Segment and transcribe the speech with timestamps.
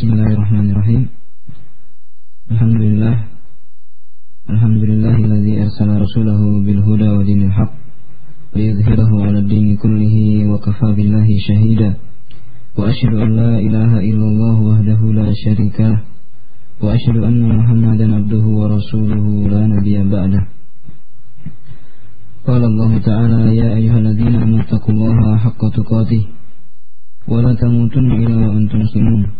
[0.00, 1.12] Bismillahirrahmanirrahim.
[2.48, 3.16] Alhamdulillah.
[4.48, 7.76] Alhamdulillahilladzi arsala rasulahu bil huda wa dinil haqq
[8.56, 12.00] liyudhhirahu 'ala ad-din kullihi wa kafa billahi shahida.
[12.80, 16.00] Wa asyhadu an la ilaha illallah wahdahu la syarika lah.
[16.80, 20.48] Wa asyhadu anna Muhammadan abduhu wa rasuluhu la nabiyya ba'dah.
[22.48, 26.22] قال الله تعالى يا أيها الذين آمنوا اتقوا الله حق تقاته
[27.28, 29.39] ولا تموتن إلا وأنتم مسلمون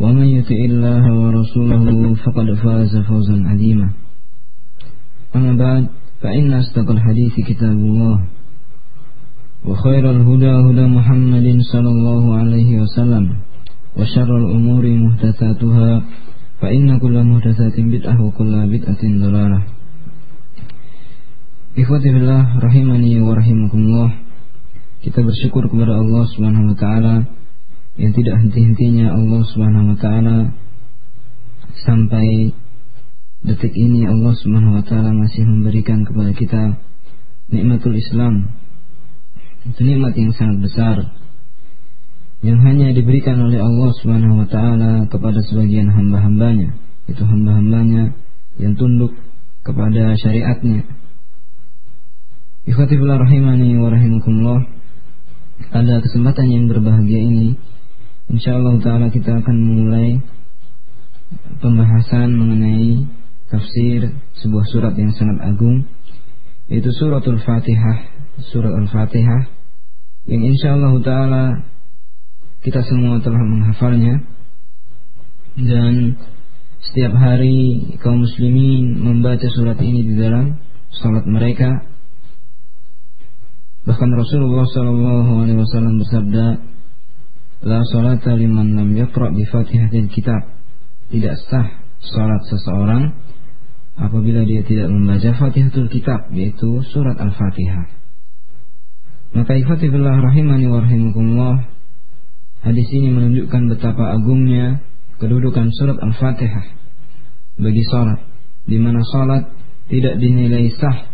[0.00, 3.88] ومن يطع الله ورسوله فقد فاز فوزا عظيما
[5.36, 5.84] أما بعد
[6.22, 8.18] فإن أصدق الحديث كتاب الله
[9.64, 13.24] وخير الهدى هدى محمد صلى الله عليه وسلم
[13.98, 16.02] وشر الأمور محدثاتها
[16.60, 19.60] فإن كل محدثات بدعة وكل بدعة ضلالة
[21.70, 24.10] Ikhwati billah rahimani wa rahimakumullah.
[25.06, 27.14] Kita bersyukur kepada Allah Subhanahu wa taala
[27.98, 30.38] yang tidak henti-hentinya Allah Subhanahu wa taala.
[31.80, 32.52] Sampai
[33.46, 36.62] detik ini Allah Subhanahu wa taala masih memberikan kepada kita
[37.50, 38.54] nikmatul Islam.
[39.64, 40.96] Itu nikmat yang sangat besar
[42.40, 46.72] yang hanya diberikan oleh Allah Subhanahu wa taala kepada sebagian hamba-hambanya,
[47.04, 48.16] itu hamba-hambanya
[48.56, 49.12] yang tunduk
[49.60, 50.88] kepada syariatnya.
[52.64, 54.60] Ikhwatifullah rahimani wa rahimakumullah.
[55.68, 57.60] Pada kesempatan yang berbahagia ini
[58.30, 60.22] InsyaAllah ta'ala kita akan memulai
[61.58, 63.10] Pembahasan mengenai
[63.50, 65.82] Tafsir sebuah surat yang sangat agung
[66.70, 68.06] Yaitu suratul fatihah.
[68.54, 69.50] Surat al-fatihah
[70.30, 71.44] Yang insyaAllah ta'ala
[72.62, 74.22] Kita semua telah menghafalnya.
[75.58, 76.14] Dan
[76.86, 80.54] Setiap hari kaum muslimin Membaca surat ini di dalam
[80.90, 81.86] Salat mereka.
[83.86, 86.46] Bahkan Rasulullah Shallallahu Alaihi Wasallam bersabda,
[87.60, 90.48] La salata liman lam yaqra bi Fatihatil Kitab.
[91.12, 91.68] Tidak sah
[92.00, 93.12] salat seseorang
[94.00, 97.84] apabila dia tidak membaca Fatihatul Kitab, yaitu surat Al-Fatihah.
[99.36, 101.56] Maka ikhwatifillah rahimani wa rahimakumullah
[102.60, 104.84] Hadis ini menunjukkan betapa agungnya
[105.16, 106.76] kedudukan surat Al-Fatihah
[107.60, 108.20] bagi salat,
[108.68, 109.48] di mana salat
[109.88, 111.08] tidak dinilai sah,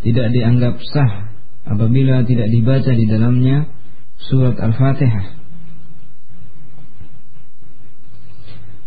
[0.00, 1.32] tidak dianggap sah
[1.68, 3.75] apabila tidak dibaca di dalamnya
[4.20, 5.36] surat Al-Fatihah.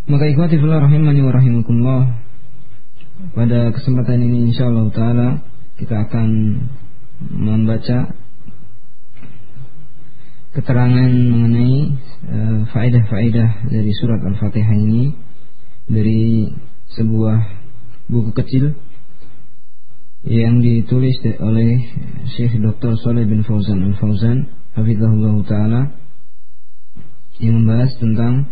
[0.09, 2.03] Maka ikhwati fillah rahimani wa rahimakumullah
[3.37, 5.29] pada kesempatan ini insyaallah taala
[5.77, 6.29] kita akan
[7.19, 8.15] membaca
[10.49, 11.93] keterangan mengenai
[12.25, 15.13] uh, faedah-faedah dari surat Al-Fatihah ini
[15.85, 16.49] dari
[16.97, 17.37] sebuah
[18.09, 18.73] buku kecil
[20.25, 21.85] yang ditulis oleh
[22.33, 22.97] Syekh Dr.
[22.99, 25.81] Saleh bin Fauzan Al-Fauzan Hafizahullah Ta'ala
[27.39, 28.51] yang membahas tentang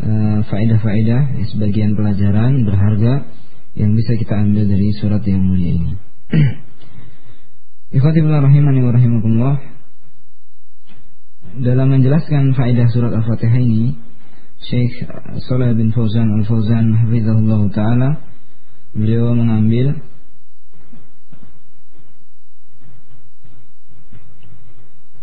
[0.00, 3.26] uh, faedah-faedah sebagian pelajaran berharga
[3.74, 5.92] yang bisa kita ambil dari surat yang mulia ini.
[7.94, 9.56] Ikhwatifullah rahimani wa rahimakumullah
[11.62, 13.94] Dalam menjelaskan faedah surat Al-Fatihah ini
[14.58, 15.06] Syekh
[15.46, 18.10] Saleh bin Fauzan Al-Fauzan Hafizahullah Ta'ala
[18.98, 19.94] Beliau mengambil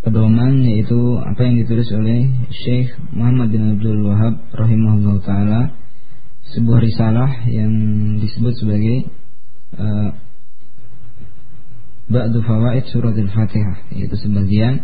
[0.01, 5.61] pedoman yaitu apa yang ditulis oleh Syekh Muhammad bin Abdul Wahab rahimahullah taala
[6.57, 7.71] sebuah risalah yang
[8.17, 9.13] disebut sebagai
[9.77, 10.09] uh,
[12.11, 14.83] Ba'du Fawaid Surat Al-Fatihah yaitu sebagian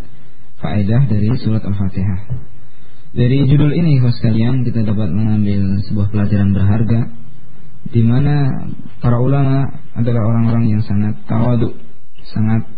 [0.61, 2.39] faedah dari surat Al-Fatihah.
[3.17, 7.01] Dari judul ini kawan sekalian kita dapat mengambil sebuah pelajaran berharga
[7.89, 8.53] di mana
[9.01, 9.65] para ulama
[9.97, 11.73] adalah orang-orang yang sangat tawadu,
[12.29, 12.69] sangat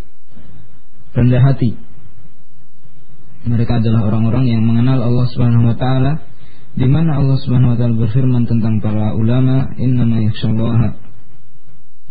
[1.12, 1.89] rendah hati
[3.48, 6.12] mereka adalah orang-orang yang mengenal Allah Subhanahu wa taala
[6.76, 11.00] di mana Allah Subhanahu wa taala berfirman tentang para ulama innama yakhshallaha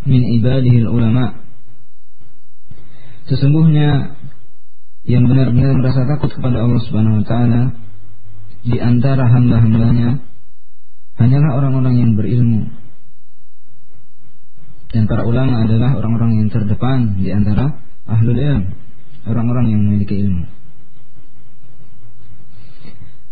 [0.08, 1.36] min ibadihi ulama.
[3.28, 4.16] Sesungguhnya
[5.04, 7.62] yang benar-benar merasa takut kepada Allah Subhanahu wa taala
[8.64, 10.25] di antara hamba-hambanya
[11.20, 12.72] hanyalah orang-orang yang berilmu.
[14.88, 17.76] Dan para ulama adalah orang-orang yang terdepan di antara
[18.08, 18.72] ahlul ilm
[19.28, 20.57] orang-orang yang memiliki ilmu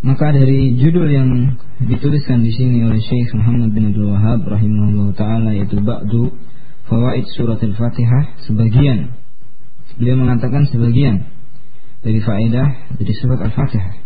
[0.04, 1.30] Maka dari judul yang
[1.80, 6.36] dituliskan di sini oleh Syekh Muhammad bin Abdul Wahab rahimahullah taala yaitu Ba'du
[6.86, 9.16] Fawaid Surat Al-Fatihah sebagian
[9.96, 11.24] beliau mengatakan sebagian
[12.04, 12.68] dari faedah
[13.00, 14.04] dari surat Al-Fatihah.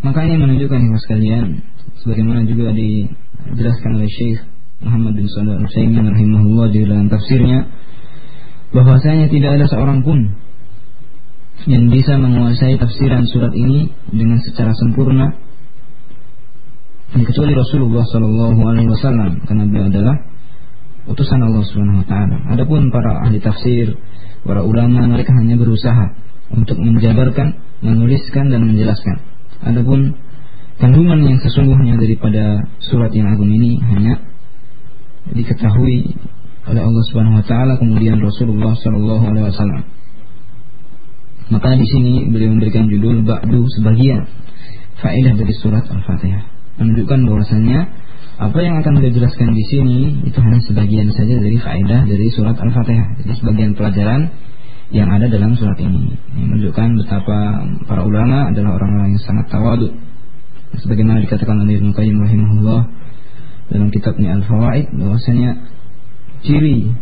[0.00, 1.46] Maka ini menunjukkan kepada sekalian
[2.00, 4.40] sebagaimana juga dijelaskan oleh Syekh
[4.80, 7.68] Muhammad bin Shalih Al-Utsaimin rahimahullah di dalam tafsirnya
[8.72, 10.32] bahwasanya tidak ada seorang pun
[11.66, 15.34] yang bisa menguasai tafsiran surat ini dengan secara sempurna
[17.16, 20.16] kecuali Rasulullah Shallallahu Alaihi Wasallam karena beliau adalah
[21.08, 22.36] utusan Allah Subhanahu Wa Taala.
[22.52, 23.96] Adapun para ahli tafsir,
[24.44, 26.14] para ulama mereka hanya berusaha
[26.52, 29.16] untuk menjabarkan, menuliskan dan menjelaskan.
[29.64, 30.14] Adapun
[30.78, 34.20] kandungan yang sesungguhnya daripada surat yang agung ini hanya
[35.32, 36.14] diketahui
[36.68, 39.97] oleh Allah Subhanahu Wa Taala kemudian Rasulullah Shallallahu Alaihi Wasallam.
[41.48, 44.28] Maka di sini beliau memberikan judul Ba'du sebagian
[45.00, 46.44] faedah dari surat Al-Fatihah.
[46.76, 47.78] Menunjukkan bahwasanya
[48.38, 49.98] apa yang akan beliau jelaskan di sini
[50.28, 53.24] itu hanya sebagian saja dari faedah dari surat Al-Fatihah.
[53.24, 54.28] Jadi sebagian pelajaran
[54.92, 56.16] yang ada dalam surat ini.
[56.36, 57.38] Ini menunjukkan betapa
[57.88, 59.88] para ulama adalah orang-orang yang sangat tawadu.
[60.84, 62.82] Sebagaimana dikatakan oleh Ibnu Qayyim rahimahullah
[63.72, 65.50] dalam kitabnya Al-Fawaid bahwasanya
[66.44, 66.92] ciri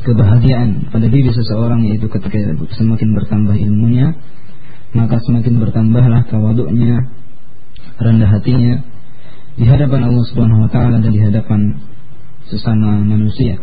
[0.00, 4.16] kebahagiaan pada diri seseorang yaitu ketika semakin bertambah ilmunya
[4.92, 7.12] maka semakin bertambahlah tawaduknya
[8.00, 8.84] rendah hatinya
[9.56, 11.76] di hadapan Allah Subhanahu wa taala dan di hadapan
[12.48, 13.60] sesama manusia.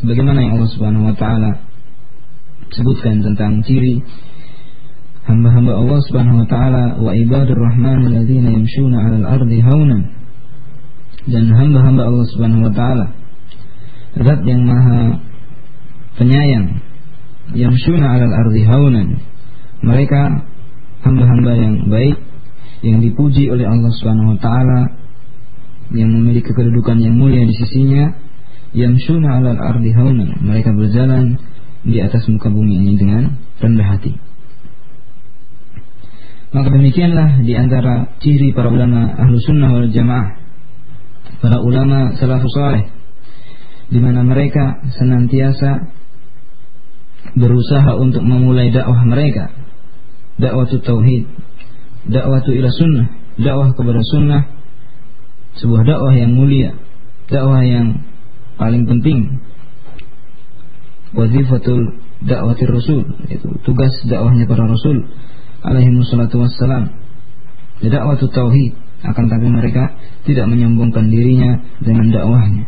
[0.00, 1.50] Sebagaimana yang Allah Subhanahu wa taala
[2.72, 4.00] sebutkan tentang ciri
[5.28, 10.02] hamba-hamba Allah Subhanahu wa taala wa ibadur rahman alladzina yamshuna 'alal ardi haunan
[11.28, 13.06] dan hamba-hamba Allah Subhanahu wa taala
[14.16, 15.20] zat yang maha
[16.22, 16.78] penyayang.
[17.58, 19.18] Yang syuna alal ardi haunan.
[19.82, 20.20] Mereka
[21.02, 22.16] hamba-hamba yang baik
[22.86, 24.80] yang dipuji oleh Allah Subhanahu wa taala
[25.90, 28.14] yang memiliki kedudukan yang mulia di sisinya.
[28.72, 30.38] Yang syuna alal ardi haunan.
[30.46, 31.42] Mereka berjalan
[31.82, 34.14] di atas muka bumi ini dengan rendah hati.
[36.52, 40.38] Maka demikianlah di antara ciri para ulama ahlu sunnah wal jamaah.
[41.42, 42.86] Para ulama salafus saleh
[43.92, 45.92] di mana mereka senantiasa
[47.38, 49.50] berusaha untuk memulai dakwah mereka.
[50.40, 51.28] Dakwah tauhid
[52.08, 53.06] dakwah ila sunnah
[53.38, 54.42] dakwah kepada sunnah.
[55.52, 56.72] Sebuah dakwah yang mulia
[57.28, 58.04] dakwah yang
[58.60, 59.40] paling penting.
[61.12, 65.04] Wazifatul dakwatir rasul itu tugas dakwahnya para rasul
[65.60, 66.88] alaihi wassalatu wassalam.
[67.82, 68.72] Dakwah tauhid
[69.02, 69.92] akan tapi mereka
[70.22, 72.64] tidak menyombongkan dirinya dengan dakwahnya.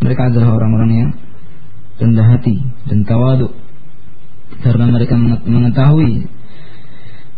[0.00, 1.10] Mereka adalah orang-orang yang
[2.00, 2.56] rendah hati
[2.88, 3.52] dan tawadu
[4.60, 5.14] karena mereka
[5.44, 6.28] mengetahui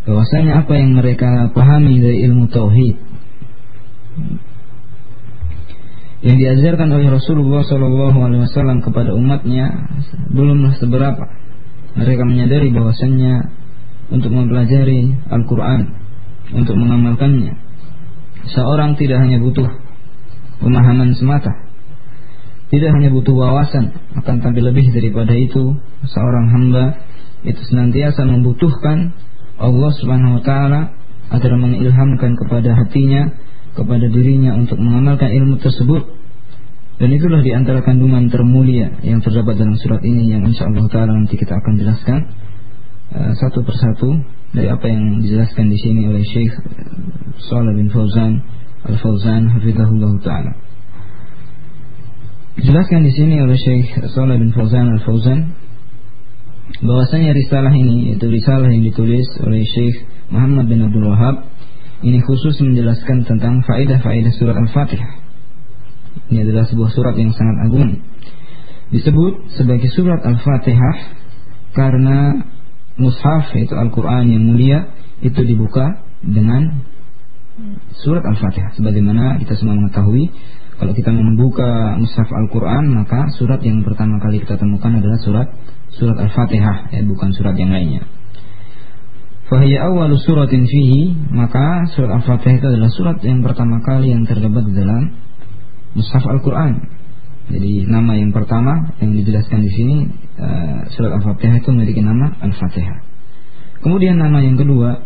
[0.03, 2.95] bahwasanya apa yang mereka pahami dari ilmu tauhid
[6.23, 9.91] yang diajarkan oleh Rasulullah Shallallahu Alaihi Wasallam kepada umatnya
[10.31, 11.23] belumlah seberapa
[11.95, 13.51] mereka menyadari bahwasanya
[14.11, 15.81] untuk mempelajari Al-Quran
[16.51, 17.55] untuk mengamalkannya
[18.51, 19.71] seorang tidak hanya butuh
[20.59, 21.63] pemahaman semata
[22.73, 25.77] tidak hanya butuh wawasan, akan tapi lebih daripada itu,
[26.09, 26.97] seorang hamba
[27.43, 29.11] itu senantiasa membutuhkan
[29.59, 30.81] Allah Subhanahu wa taala
[31.31, 33.31] agar mengilhamkan kepada hatinya,
[33.75, 36.03] kepada dirinya untuk mengamalkan ilmu tersebut.
[37.01, 41.11] Dan itulah di antara kandungan termulia yang terdapat dalam surat ini yang insya Allah taala
[41.15, 42.19] nanti kita akan jelaskan
[43.11, 44.23] uh, satu persatu
[44.53, 46.53] dari apa yang dijelaskan di sini oleh Syekh
[47.49, 48.45] Shalih bin Fauzan
[48.83, 50.53] Al-Fauzan hafizahullah taala.
[52.53, 55.62] Dijelaskan di sini oleh Syekh Saleh bin Fauzan Al-Fauzan
[56.83, 61.47] bahwasanya risalah ini itu risalah yang ditulis oleh Syekh Muhammad bin Abdul Wahab
[62.03, 65.11] ini khusus menjelaskan tentang faedah-faedah surat Al-Fatihah.
[66.29, 68.03] Ini adalah sebuah surat yang sangat agung.
[68.91, 70.95] Disebut sebagai surat Al-Fatihah
[71.71, 72.43] karena
[72.99, 74.91] mushaf yaitu Al-Qur'an yang mulia
[75.23, 76.83] itu dibuka dengan
[78.03, 80.29] surat Al-Fatihah sebagaimana kita semua mengetahui
[80.77, 85.47] kalau kita membuka mushaf Al-Quran maka surat yang pertama kali kita temukan adalah surat
[85.97, 88.05] surat Al-Fatihah ya bukan surat yang lainnya.
[89.47, 94.63] Fahiyya awalu suratin fihi maka surat Al-Fatihah itu adalah surat yang pertama kali yang terdapat
[94.71, 95.03] di dalam
[95.93, 96.73] mushaf Al-Quran.
[97.43, 99.97] Jadi nama yang pertama yang dijelaskan di sini
[100.39, 102.99] uh, surat Al-Fatihah itu memiliki nama Al-Fatihah.
[103.83, 105.03] Kemudian nama yang kedua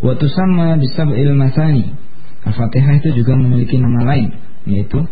[0.00, 1.94] waktu sama bisab'il masani.
[2.48, 4.32] Al-Fatihah itu juga memiliki nama lain
[4.64, 5.04] yaitu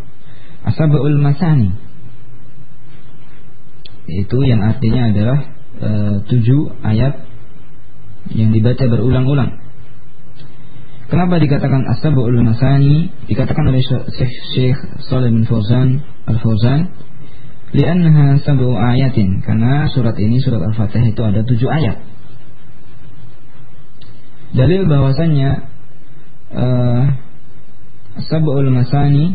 [0.59, 1.71] Asabul Masani
[4.09, 5.39] yaitu yang artinya adalah
[5.77, 5.89] e,
[6.25, 7.23] tujuh ayat
[8.33, 9.61] yang dibaca berulang-ulang
[11.09, 13.09] Kenapa dikatakan As-Sab'ul Masani?
[13.25, 14.77] Dikatakan oleh Syekh Syekh
[15.09, 16.93] Shalih bin Fauzan Al-Fauzan,
[17.73, 21.97] "Li'annaha sab'u ayatin." Karena surat ini surat Al-Fatihah itu ada tujuh ayat.
[24.53, 25.49] Dalil bahwasannya
[26.53, 27.03] uh,
[28.29, 29.33] Sab'ul Masani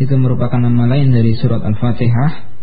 [0.00, 2.53] itu merupakan nama lain dari surat Al-Fatihah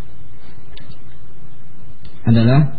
[2.28, 2.78] adalah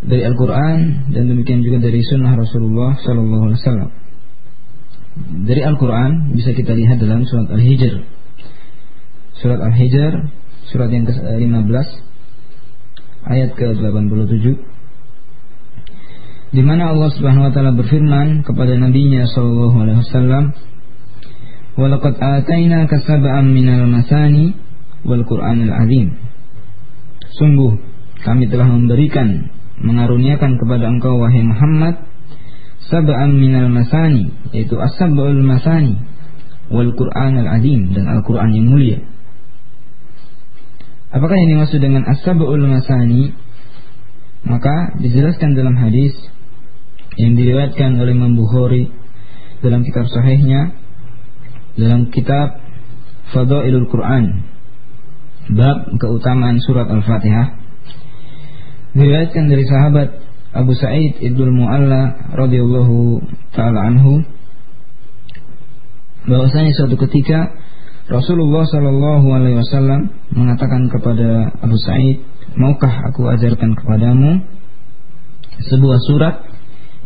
[0.00, 3.90] dari Al-Quran dan demikian juga dari Sunnah Rasulullah Sallallahu Alaihi Wasallam
[5.18, 7.94] dari Al-Quran bisa kita lihat dalam surat Al-Hijr.
[9.40, 10.12] Surat Al-Hijr,
[10.70, 11.88] surat yang ke-15,
[13.26, 14.46] ayat ke-87.
[16.50, 20.44] Di mana Allah Subhanahu wa taala berfirman kepada nabinya sallallahu alaihi wasallam,
[21.78, 24.58] "Wa laqad atainaka sab'an minal masani
[25.06, 26.18] wal Qur'anil azim."
[27.38, 27.78] Sungguh
[28.20, 29.48] kami telah memberikan
[29.80, 32.04] mengaruniakan kepada engkau wahai Muhammad
[32.92, 35.96] sab'an minal masani yaitu as-sab'ul masani
[36.68, 38.98] wal Qur'an al-azim dan Al-Qur'an yang mulia.
[41.10, 43.34] Apakah yang dimaksud dengan as-sab'ul masani?
[44.40, 46.16] Maka dijelaskan dalam hadis
[47.20, 48.88] yang diriwayatkan oleh Imam Bukhari
[49.60, 50.72] dalam kitab sahihnya
[51.76, 52.56] dalam kitab
[53.36, 54.48] Fadailul Quran
[55.52, 57.59] bab keutamaan surat Al-Fatihah
[58.94, 60.08] diriwayatkan dari sahabat
[60.50, 63.22] Abu Sa'id Ibnu Mu'alla radhiyallahu
[63.54, 64.26] taala anhu
[66.26, 67.54] bahwasanya suatu ketika
[68.10, 72.26] Rasulullah Shallallahu alaihi wasallam mengatakan kepada Abu Sa'id,
[72.58, 74.42] "Maukah aku ajarkan kepadamu
[75.70, 76.34] sebuah surat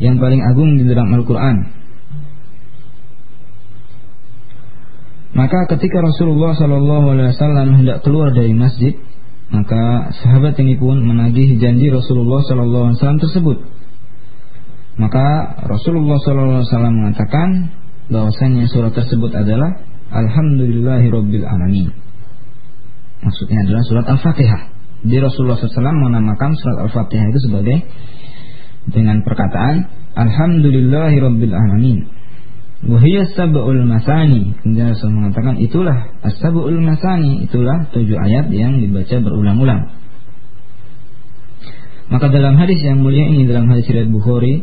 [0.01, 1.85] yang paling agung di dalam Al-Qur'an?"
[5.37, 8.97] Maka ketika Rasulullah Shallallahu alaihi wasallam hendak keluar dari masjid,
[9.53, 13.59] maka sahabat ini pun menagih janji Rasulullah Wasallam tersebut.
[14.97, 15.27] Maka
[15.69, 17.49] Rasulullah Wasallam mengatakan
[18.09, 19.81] bahwasanya surat tersebut adalah
[20.13, 21.91] Alhamdulillahirobbil alamin.
[23.25, 24.63] Maksudnya adalah surat Al-Fatihah.
[25.05, 27.77] Di Rasulullah SAW menamakan surat Al-Fatihah itu sebagai
[28.89, 32.09] dengan perkataan Alhamdulillahirobbil alamin.
[32.85, 34.53] Wahiyya sab'ul masani.
[34.61, 39.89] Kemudian Rasul mengatakan itulah as-sab'ul masani, itulah tujuh ayat yang dibaca berulang-ulang.
[42.13, 44.61] Maka dalam hadis yang mulia ini dalam hadis riwayat Bukhari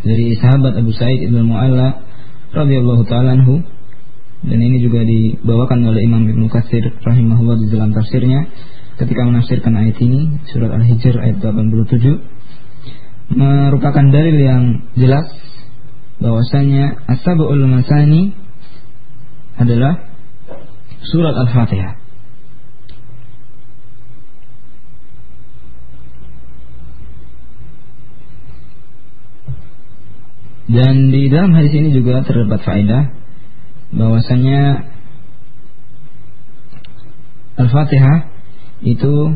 [0.00, 2.00] dari sahabat Abu Sa'id Ibnu Mu'alla
[2.56, 3.36] radhiyallahu taala
[4.38, 8.46] dan ini juga dibawakan oleh Imam Ibnu Katsir rahimahullah di dalam tafsirnya
[8.96, 14.62] ketika menafsirkan ayat ini surat Al-Hijr ayat 87 merupakan dalil yang
[14.94, 15.26] jelas
[16.18, 18.34] bahwasanya As-Sab'ul Masani
[19.58, 20.02] adalah
[21.06, 21.94] surat Al-Fatihah.
[30.68, 33.02] Dan di dalam hadis ini juga terdapat faedah
[33.88, 34.84] bahwasanya
[37.56, 38.18] Al-Fatihah
[38.84, 39.32] itu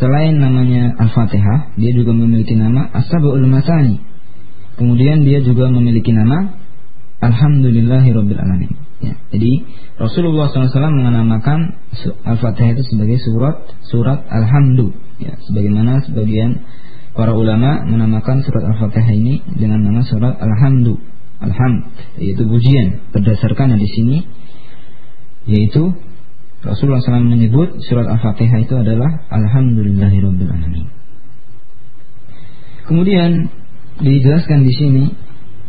[0.00, 4.11] selain namanya Al-Fatihah, dia juga memiliki nama As-Sab'ul Masani
[4.82, 6.58] Kemudian dia juga memiliki nama
[7.22, 8.74] Alhamdulillahirabbil alamin.
[8.98, 9.62] Ya, jadi
[9.94, 11.78] Rasulullah SAW menamakan
[12.26, 14.90] Al-Fatihah itu sebagai surat surat Alhamdu.
[15.22, 16.66] Ya, sebagaimana sebagian
[17.14, 20.98] para ulama menamakan surat Al-Fatihah ini dengan nama surat Alhamdu.
[21.38, 21.78] Alhamd
[22.18, 24.18] yaitu pujian berdasarkan di sini
[25.46, 25.94] yaitu
[26.66, 30.90] Rasulullah SAW menyebut surat Al-Fatihah itu adalah Alhamdulillahirabbil alamin.
[32.82, 33.61] Kemudian
[34.00, 35.04] dijelaskan di sini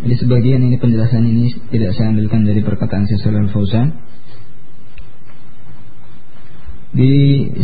[0.03, 3.87] di sebagian ini penjelasan ini tidak saya ambilkan dari perkataan Syekh Al-Fauzan.
[6.93, 7.13] Di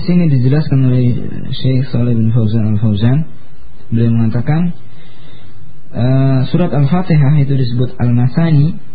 [0.04, 1.06] sini dijelaskan oleh
[1.54, 3.18] Syekh Saleh bin Fauzan Al-Fauzan
[3.94, 4.74] beliau mengatakan
[5.94, 8.90] uh, surat Al-Fatihah itu disebut Al-Masani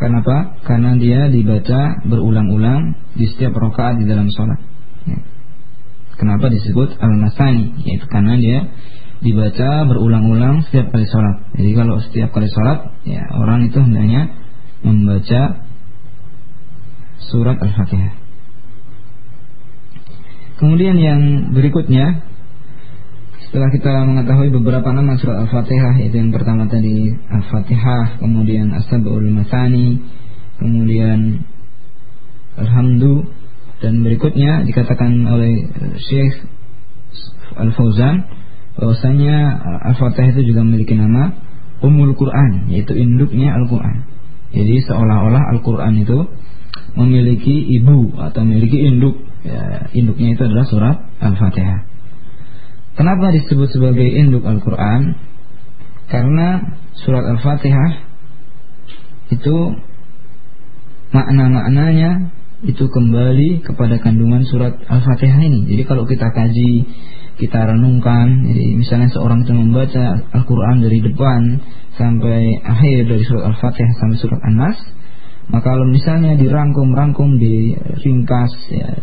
[0.00, 0.56] Kenapa?
[0.64, 4.56] Karena dia dibaca berulang-ulang di setiap rakaat di dalam sholat.
[5.04, 5.20] Ya.
[6.16, 7.84] Kenapa disebut Al-Masani?
[7.84, 8.58] Yaitu karena dia
[9.20, 11.52] dibaca berulang-ulang setiap kali sholat.
[11.52, 14.32] Jadi kalau setiap kali sholat, ya orang itu hendaknya
[14.80, 15.60] membaca
[17.28, 18.16] surat Al-Fatihah.
[20.56, 21.20] Kemudian yang
[21.52, 22.24] berikutnya,
[23.48, 30.00] setelah kita mengetahui beberapa nama surat Al-Fatihah, itu yang pertama tadi Al-Fatihah, kemudian As-Sab'ul Masani,
[30.56, 31.44] kemudian
[32.56, 33.28] Alhamdu,
[33.80, 35.68] dan berikutnya dikatakan oleh
[36.08, 36.44] Syekh
[37.56, 38.39] Al-Fauzan
[38.80, 41.36] bahwasanya uh, Al-Fatihah itu juga memiliki nama
[41.84, 44.08] Ummul Quran, yaitu induknya Al-Quran.
[44.50, 46.18] Jadi seolah-olah Al-Quran itu
[46.98, 49.16] memiliki ibu atau memiliki induk.
[49.40, 51.88] Ya, induknya itu adalah surat Al-Fatihah.
[52.98, 55.16] Kenapa disebut sebagai induk Al-Quran?
[56.10, 57.90] Karena surat Al-Fatihah
[59.30, 59.56] itu
[61.14, 62.34] makna-maknanya
[62.66, 65.64] itu kembali kepada kandungan surat Al-Fatihah ini.
[65.70, 66.72] Jadi kalau kita kaji,
[67.40, 71.40] kita renungkan, jadi misalnya seorang itu membaca Al-Quran dari depan
[71.96, 74.78] sampai akhir dari surat Al-Fatihah sampai surat An-Nas,
[75.48, 79.00] maka kalau misalnya dirangkum-rangkum, diringkas, ya,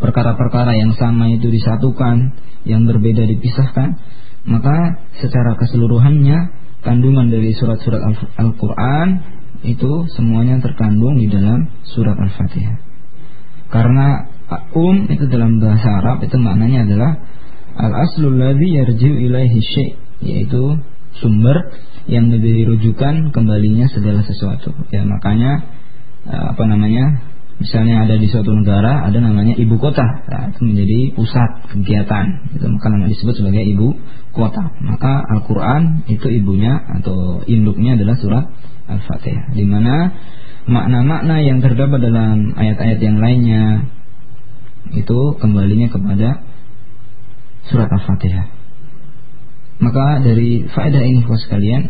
[0.00, 2.34] perkara-perkara yang sama itu disatukan,
[2.64, 4.00] yang berbeda dipisahkan,
[4.48, 8.00] maka secara keseluruhannya kandungan dari surat-surat
[8.40, 9.08] Al-Quran
[9.60, 12.80] itu semuanya terkandung di dalam surat Al-Fatihah.
[13.68, 14.26] Karena
[14.74, 17.10] um itu dalam bahasa Arab itu maknanya adalah
[17.78, 20.78] al-aslul ladzi yarji'u ilaihi syai' yaitu
[21.18, 21.56] sumber
[22.10, 24.74] yang menjadi rujukan kembalinya segala sesuatu.
[24.90, 25.64] Ya makanya
[26.26, 27.30] eh, apa namanya?
[27.60, 32.56] Misalnya ada di suatu negara ada namanya ibu kota, nah, itu menjadi pusat kegiatan.
[32.56, 34.00] Itu maka namanya disebut sebagai ibu
[34.32, 34.64] kota.
[34.80, 38.44] Maka Al-Qur'an itu ibunya atau induknya adalah surat
[38.88, 40.08] Al-Fatihah di mana
[40.64, 43.84] makna-makna yang terdapat dalam ayat-ayat yang lainnya
[44.94, 46.42] itu kembalinya kepada
[47.70, 48.46] surat Al-Fatihah.
[49.80, 51.88] Maka dari faedah ini kos sekalian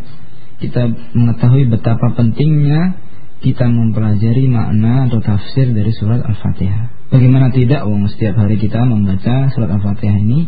[0.63, 2.95] kita mengetahui betapa pentingnya
[3.41, 7.11] kita mempelajari makna atau tafsir dari surat Al-Fatihah.
[7.11, 10.47] Bagaimana tidak, wong setiap hari kita membaca surat Al-Fatihah ini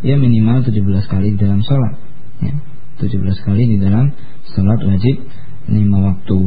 [0.00, 2.00] ya minimal 17 kali dalam sholat.
[2.40, 2.56] Ya,
[3.04, 4.16] 17 kali di dalam
[4.56, 5.20] sholat wajib
[5.68, 6.38] lima waktu.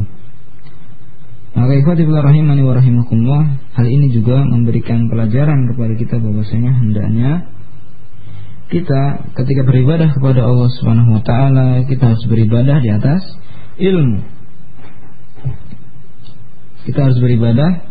[1.53, 3.43] Maka ikhwatifillah rahimani wa rahimakumullah
[3.77, 7.31] Hal ini juga memberikan pelajaran kepada kita bahwasanya hendaknya
[8.74, 13.22] kita ketika beribadah kepada Allah Subhanahu wa taala kita harus beribadah di atas
[13.77, 14.25] ilmu.
[16.89, 17.86] Kita harus beribadah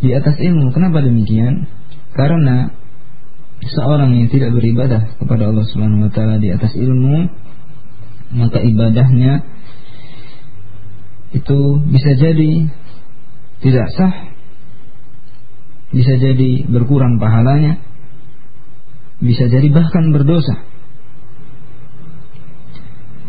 [0.00, 0.72] di atas ilmu.
[0.72, 1.68] Kenapa demikian?
[2.16, 2.72] Karena
[3.64, 7.28] seorang yang tidak beribadah kepada Allah Subhanahu wa taala di atas ilmu
[8.34, 9.46] maka ibadahnya
[11.34, 11.58] itu
[11.90, 12.66] bisa jadi
[13.64, 14.14] tidak sah,
[15.88, 17.80] bisa jadi berkurang pahalanya,
[19.24, 20.68] bisa jadi bahkan berdosa.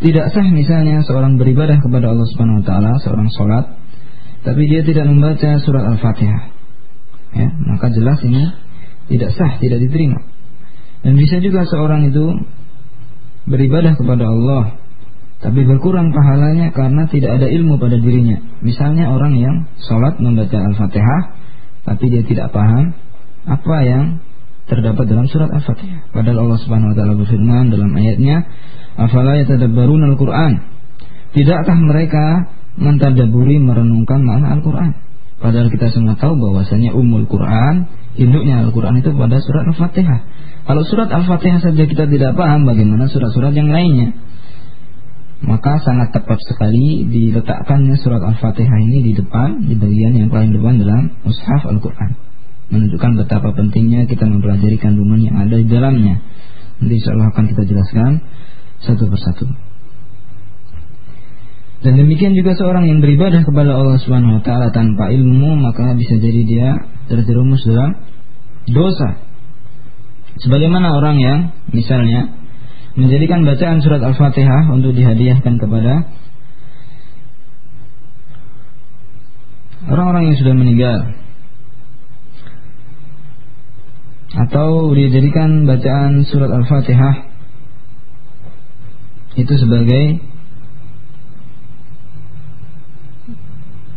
[0.03, 3.65] Tidak sah misalnya seorang beribadah kepada Allah Subhanahu wa taala, seorang sholat,
[4.43, 6.43] tapi dia tidak membaca surat Al-Fatihah.
[7.36, 8.43] Ya, maka jelas ini
[9.07, 10.19] tidak sah, tidak diterima.
[10.99, 12.43] Dan bisa juga seorang itu
[13.47, 14.83] beribadah kepada Allah
[15.45, 18.41] tapi berkurang pahalanya karena tidak ada ilmu pada dirinya.
[18.65, 21.21] Misalnya orang yang sholat membaca Al-Fatihah,
[21.86, 22.97] tapi dia tidak paham
[23.45, 24.25] apa yang
[24.65, 26.10] terdapat dalam surat Al-Fatihah.
[26.10, 28.41] Padahal Allah Subhanahu wa taala berfirman dalam ayatnya,
[28.97, 30.53] "Afala yatadabbarun Al-Qur'an?"
[31.38, 32.49] Tidakkah mereka
[32.81, 34.97] mentadaburi merenungkan makna Al-Qur'an?
[35.38, 37.86] Padahal kita semua tahu bahwasanya umul Quran,
[38.17, 40.19] induknya Al-Quran itu pada surat Al-Fatihah.
[40.65, 44.24] Kalau surat Al-Fatihah saja kita tidak paham, bagaimana surat-surat yang lainnya?
[45.43, 50.79] Maka sangat tepat sekali diletakkannya surat Al-Fatihah ini di depan, di bagian yang paling depan
[50.79, 52.15] dalam mushaf Al-Quran.
[52.71, 56.23] Menunjukkan betapa pentingnya kita mempelajari kandungan yang ada di dalamnya.
[56.79, 58.11] Nanti insya Allah akan kita jelaskan
[58.79, 59.45] satu persatu.
[61.83, 66.17] Dan demikian juga seorang yang beribadah kepada Allah Subhanahu wa taala tanpa ilmu maka bisa
[66.17, 66.69] jadi dia
[67.11, 68.01] terjerumus dalam
[68.71, 69.21] dosa.
[70.41, 72.44] Sebagaimana orang yang misalnya
[72.95, 76.08] menjadikan bacaan surat Al-Fatihah untuk dihadiahkan kepada
[79.91, 80.99] orang-orang yang sudah meninggal.
[84.36, 87.15] Atau dia jadikan bacaan surat Al-Fatihah
[89.36, 90.23] itu sebagai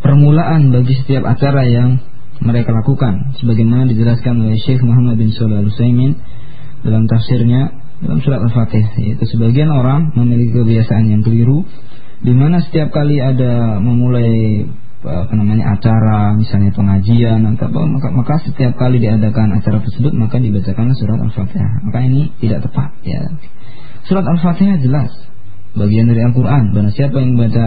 [0.03, 2.03] permulaan bagi setiap acara yang
[2.43, 3.35] mereka lakukan.
[3.39, 6.19] Sebagaimana dijelaskan oleh Syekh Muhammad bin Shalih Al-Utsaimin
[6.83, 11.67] dalam tafsirnya dalam surat Al-Fatihah yaitu sebagian orang memiliki kebiasaan yang keliru
[12.19, 14.63] di mana setiap kali ada memulai
[14.99, 20.91] apa namanya acara misalnya pengajian atau maka, maka setiap kali diadakan acara tersebut maka dibacakan
[20.95, 23.19] surat Al-Fatihah maka ini tidak tepat ya.
[24.07, 25.11] Surat Al-Fatihah jelas
[25.77, 26.75] bagian dari Al-Quran.
[26.75, 27.65] Barang siapa yang baca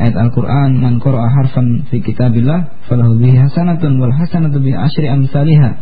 [0.00, 5.78] ayat Al-Quran man qara'a harfan fi kitabillah falahu bihi hasanatun wal hasanatu bi asyri amsalihah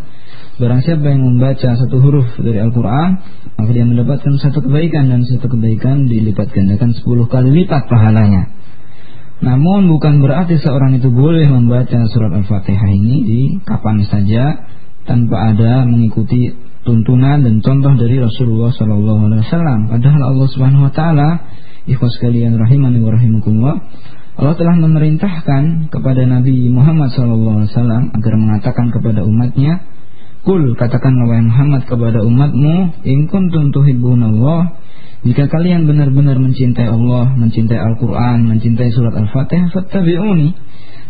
[0.61, 3.09] Barang siapa yang membaca satu huruf dari Al-Quran
[3.57, 8.53] Maka dia mendapatkan satu kebaikan Dan satu kebaikan dilipat gandakan sepuluh kali lipat pahalanya.
[9.41, 14.69] Namun bukan berarti seorang itu boleh membaca surat Al-Fatihah ini Di kapan saja
[15.09, 16.53] Tanpa ada mengikuti
[16.85, 21.29] tuntunan dan contoh dari Rasulullah SAW Padahal Allah Subhanahu Wa Taala
[21.89, 23.17] Ikhwas kalian rahimani wa
[24.33, 27.69] Allah telah memerintahkan kepada Nabi Muhammad SAW
[28.17, 29.92] agar mengatakan kepada umatnya
[30.43, 34.75] Kul katakan wahai Muhammad kepada umatmu, in kuntum tuhibbunallah,
[35.23, 40.51] jika kalian benar-benar mencintai Allah, mencintai Al-Qur'an, mencintai surat Al-Fatihah, fattabi'uni.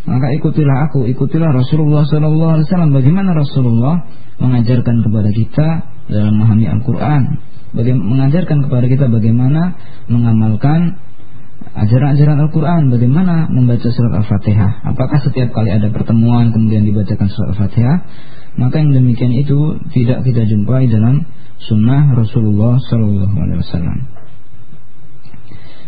[0.04, 2.92] Maka ikutilah aku, ikutilah Rasulullah sallallahu alaihi wasallam.
[2.92, 4.04] Bagaimana Rasulullah
[4.36, 5.66] mengajarkan kepada kita
[6.12, 7.22] dalam memahami Al-Qur'an,
[7.72, 9.80] mengajarkan kepada kita bagaimana
[10.12, 11.00] mengamalkan
[11.72, 12.92] ajaran-ajaran Al-Quran?
[12.92, 14.92] Bagaimana membaca surat Al-Fatihah?
[14.92, 17.96] Apakah setiap kali ada pertemuan kemudian dibacakan surat Al-Fatihah
[18.60, 21.24] maka yang demikian itu tidak kita jumpai dalam
[21.62, 23.98] sunnah Rasulullah Sallallahu Alaihi Wasallam.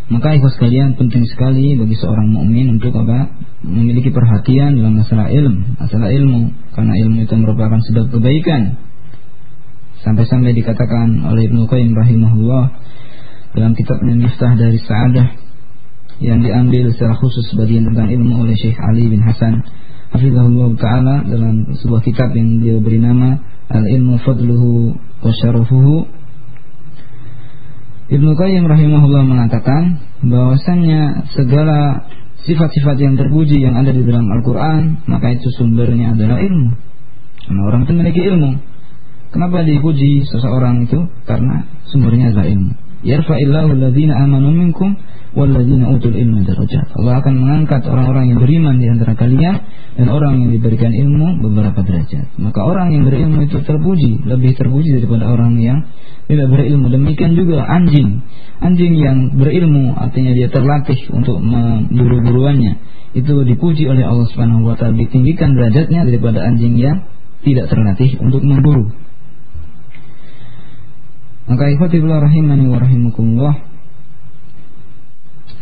[0.04, 3.32] Maka ikhwas sekalian penting sekali bagi seorang mukmin untuk apa?
[3.64, 8.76] Memiliki perhatian dalam masalah ilmu masalah ilmu karena ilmu itu merupakan sebab kebaikan.
[10.04, 12.64] Sampai-sampai dikatakan oleh Ibnu Qayyim rahimahullah
[13.56, 15.28] dalam kitabnya Miftah dari Sa'adah
[16.20, 19.64] yang diambil secara khusus bagian tentang ilmu oleh Syekh Ali bin Hasan
[20.14, 23.34] Hafizahullah Ta'ala dalam sebuah kitab yang dia beri nama
[23.66, 26.06] Al-Ilmu Fadluhu wa Syarafuhu
[28.14, 32.06] Ibnu Qayyim rahimahullah mengatakan bahwasannya segala
[32.46, 36.70] sifat-sifat yang terpuji yang ada di dalam Al-Quran maka itu sumbernya adalah ilmu
[37.44, 38.50] karena orang itu memiliki ilmu
[39.34, 41.10] Kenapa dipuji seseorang itu?
[41.26, 42.70] Karena sumbernya adalah ilmu.
[43.04, 44.96] Yarfa'illahu alladhina amanu minkum
[45.34, 46.94] utul ilma darajat.
[46.94, 49.60] Allah akan mengangkat orang-orang yang beriman di antara kalian
[49.98, 52.38] dan orang yang diberikan ilmu beberapa derajat.
[52.38, 55.84] Maka orang yang berilmu itu terpuji, lebih terpuji daripada orang yang
[56.30, 56.86] tidak berilmu.
[56.86, 58.22] Demikian juga anjing.
[58.62, 62.78] Anjing yang berilmu artinya dia terlatih untuk memburu buruannya.
[63.14, 67.04] Itu dipuji oleh Allah Subhanahu wa taala, ditinggikan derajatnya daripada anjing yang
[67.42, 69.03] tidak terlatih untuk memburu.
[71.44, 73.54] Maka ikhwatillah rahimani wa rahimakumullah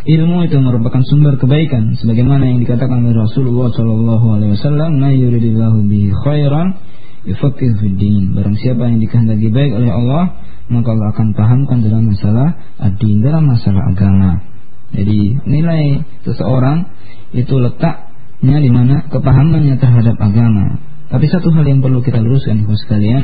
[0.02, 5.86] Ilmu itu merupakan sumber kebaikan sebagaimana yang dikatakan oleh Rasulullah sallallahu alaihi wasallam, "May yuridillahu
[5.86, 6.74] bihi khairan
[7.22, 10.42] yufaqqih fid din." Barang siapa yang dikehendaki baik oleh Allah,
[10.74, 12.50] maka Allah akan pahamkan dalam masalah
[12.82, 14.42] ad-din, dalam masalah agama.
[14.90, 16.82] Jadi, nilai seseorang
[17.30, 20.82] itu letaknya di mana kepahamannya terhadap agama.
[21.14, 23.22] Tapi satu hal yang perlu kita luruskan Ibu sekalian,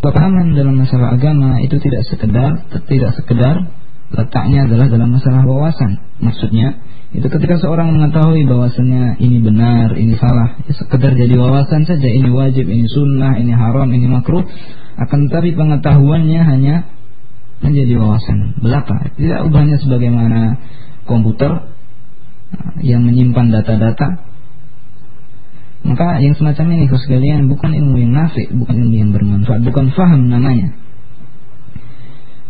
[0.00, 3.54] Kepahaman dalam masalah agama itu tidak sekedar tidak sekedar
[4.12, 5.98] letaknya adalah dalam masalah wawasan.
[6.22, 6.78] Maksudnya
[7.14, 12.28] itu ketika seorang mengetahui bahwasannya ini benar, ini salah, ya sekedar jadi wawasan saja, ini
[12.28, 14.44] wajib, ini sunnah, ini haram, ini makruh,
[15.00, 16.74] akan tetapi pengetahuannya hanya
[17.64, 19.16] menjadi wawasan belaka.
[19.16, 20.60] Tidak ubahnya sebagaimana
[21.08, 21.72] komputer
[22.82, 24.25] yang menyimpan data-data
[25.86, 30.26] maka yang semacam ini sekalian bukan ilmu yang nafik, bukan ilmu yang bermanfaat, bukan faham
[30.26, 30.74] namanya.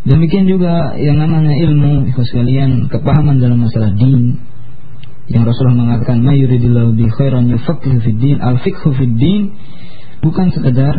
[0.07, 4.41] Demikian juga yang namanya ilmu sekalian kepahaman dalam masalah din
[5.27, 8.39] yang Rasulullah mengatakan mayuridillahu bi khairan yufaqihu fid din.
[8.39, 9.53] Al fiqhu fid din
[10.23, 10.95] bukan sekedar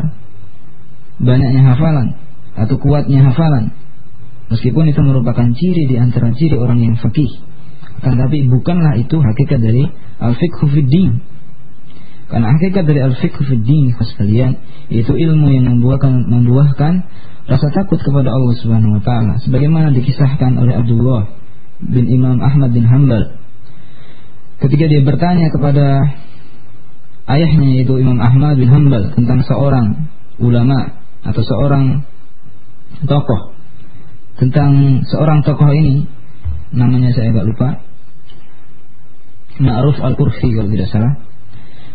[1.23, 2.19] banyaknya hafalan
[2.53, 3.71] atau kuatnya hafalan.
[4.51, 7.47] Meskipun itu merupakan ciri di antara ciri orang yang fakih
[7.97, 9.89] tetapi bukanlah itu hakikat dari
[10.21, 11.17] al fiqhu fid din
[12.27, 14.59] karena hakikat dari al-fiqh fi din sekalian
[14.91, 16.93] itu ilmu yang membuahkan membuahkan
[17.47, 19.39] rasa takut kepada Allah Subhanahu wa taala.
[19.47, 21.31] Sebagaimana dikisahkan oleh Abdullah
[21.79, 23.39] bin Imam Ahmad bin Hanbal.
[24.59, 26.19] Ketika dia bertanya kepada
[27.31, 30.11] ayahnya yaitu Imam Ahmad bin Hanbal tentang seorang
[30.43, 32.03] ulama atau seorang
[33.07, 33.55] tokoh.
[34.35, 36.11] Tentang seorang tokoh ini
[36.75, 37.69] namanya saya agak lupa.
[39.63, 41.26] Ma'ruf Al-Qurfi kalau tidak salah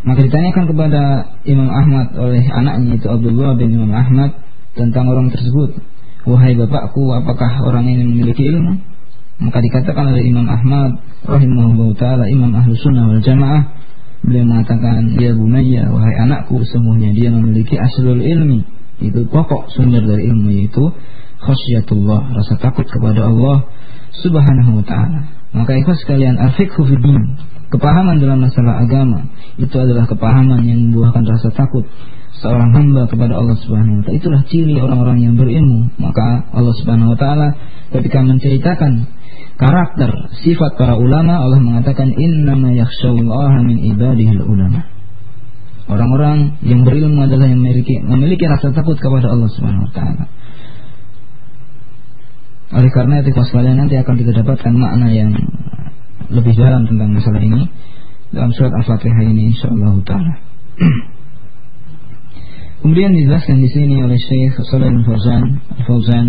[0.02, 1.02] maka ditanyakan kepada
[1.46, 4.34] Imam Ahmad oleh anaknya itu Abdullah bin Imam Ahmad
[4.74, 5.78] tentang orang tersebut.
[6.22, 8.78] Wahai bapakku, apakah orang ini memiliki ilmu?
[9.42, 13.82] Maka dikatakan oleh Imam Ahmad rahimahullah taala Imam Ahlu Sunnah wal Jamaah
[14.22, 18.62] beliau mengatakan ya bunaya wahai anakku semuanya dia memiliki aslul ilmi
[19.02, 20.94] itu pokok sumber dari ilmu yaitu
[21.42, 23.66] khasyatullah rasa takut kepada Allah
[24.22, 27.34] subhanahu wa taala maka ikhlas sekalian afikhu fiddin
[27.72, 31.88] Kepahaman dalam masalah agama itu adalah kepahaman yang membuahkan rasa takut
[32.44, 34.18] seorang hamba kepada Allah Subhanahu wa taala.
[34.20, 35.88] Itulah ciri orang-orang yang berilmu.
[35.96, 37.48] Maka Allah Subhanahu wa taala
[37.96, 39.08] ketika menceritakan
[39.56, 40.10] karakter
[40.44, 44.84] sifat para ulama Allah mengatakan innama yakhsyallaha min ibadihil ulama.
[45.88, 50.24] Orang-orang yang berilmu adalah yang memiliki memiliki rasa takut kepada Allah Subhanahu wa taala.
[52.72, 55.32] Oleh karena itu sekalian nanti akan kita dapatkan makna yang
[56.30, 57.66] lebih dalam tentang masalah ini
[58.32, 60.34] dalam surat Al-Fatihah ini insyaallah taala.
[62.82, 65.42] Kemudian dijelaskan di sini oleh Syekh Shalih Al-Fauzan,
[65.78, 66.26] Al-Fauzan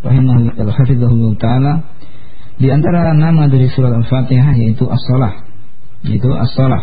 [0.00, 1.72] rahimahullah taala
[2.56, 5.44] di antara nama dari surat Al-Fatihah yaitu As-Salah.
[6.04, 6.82] Yaitu As-Salah.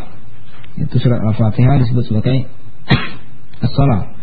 [0.77, 2.45] Itu surat Al-Fatihah disebut sebagai
[3.65, 4.13] As-Salah.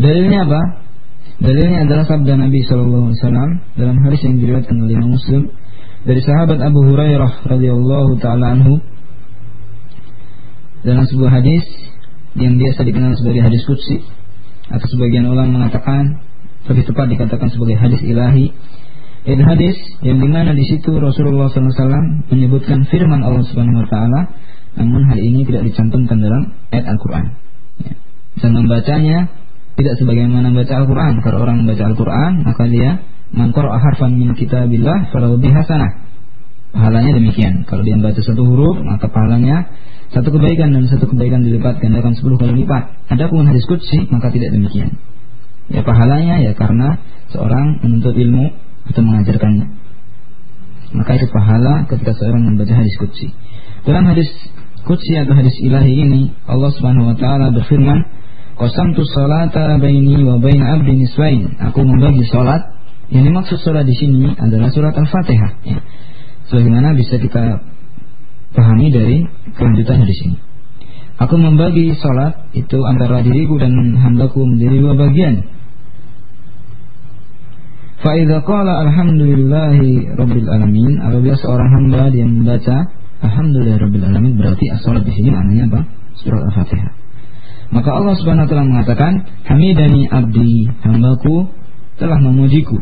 [0.00, 0.60] Dalilnya apa?
[1.40, 5.42] Dalilnya adalah sabda Nabi Shallallahu Alaihi Wasallam dalam hadis yang diriwayatkan oleh Muslim
[6.04, 8.80] dari sahabat Abu Hurairah radhiyallahu taala anhu
[10.80, 11.64] dalam sebuah hadis
[12.38, 14.00] yang biasa dikenal sebagai hadis kutsi
[14.70, 16.24] atau sebagian ulama mengatakan
[16.70, 18.54] lebih tepat dikatakan sebagai hadis ilahi
[19.20, 24.20] ini hadis yang di mana di situ Rasulullah SAW menyebutkan firman Allah Subhanahu Wa Taala,
[24.80, 27.36] namun hal ini tidak dicantumkan dalam ayat Al-Quran.
[27.84, 27.92] Ya.
[28.40, 29.28] Dan membacanya
[29.76, 31.20] tidak sebagaimana membaca Al-Quran.
[31.20, 32.90] Kalau orang membaca Al-Quran, maka dia
[33.34, 36.10] mangkor harfan min kitabillah falau hasanah.
[36.70, 37.66] Pahalanya demikian.
[37.66, 39.66] Kalau dia membaca satu huruf, maka pahalanya
[40.14, 43.10] satu kebaikan dan satu kebaikan dilipat gandakan sepuluh kali lipat.
[43.10, 44.94] Adapun hadis kutsi, maka tidak demikian.
[45.70, 46.98] Ya pahalanya ya karena
[47.30, 48.54] seorang menuntut ilmu
[48.90, 49.66] atau mengajarkannya.
[50.90, 53.30] Maka itu pahala ketika seorang membaca hadis kutsi.
[53.86, 54.26] Dalam hadis
[54.82, 57.98] kutsi atau hadis ilahi ini Allah Subhanahu wa taala berfirman,
[58.58, 62.79] "Qasamtu salata baini wa bain 'abdi niswain." Aku membagi salat.
[63.10, 65.78] Yang dimaksud salat di sini adalah surat Al-Fatihah ya.
[66.46, 67.58] Sebagaimana bisa kita
[68.54, 69.26] pahami dari
[69.58, 70.38] kelanjutan hadis ini.
[71.18, 75.34] Aku membagi salat itu antara diriku dan hambaku menjadi dua bagian.
[78.00, 82.88] Fa'idha qala alhamdulillahi rabbil alamin Apabila seorang hamba dia membaca
[83.20, 85.80] Alhamdulillah rabbil alamin Berarti as-salat di sini maknanya apa?
[86.16, 86.96] Surat Al-Fatihah
[87.76, 89.12] Maka Allah subhanahu wa ta'ala mengatakan
[89.44, 91.52] Hamidani abdi Hambaku
[92.00, 92.80] telah memujiku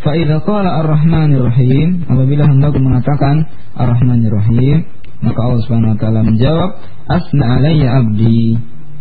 [0.00, 3.44] Fa'idha qala ar-Rahmanir Rahim Apabila hambaku mengatakan
[3.76, 4.88] Ar-Rahmanir Rahim
[5.20, 6.70] Maka Allah subhanahu wa ta'ala menjawab
[7.10, 8.54] Asna alayya abdi.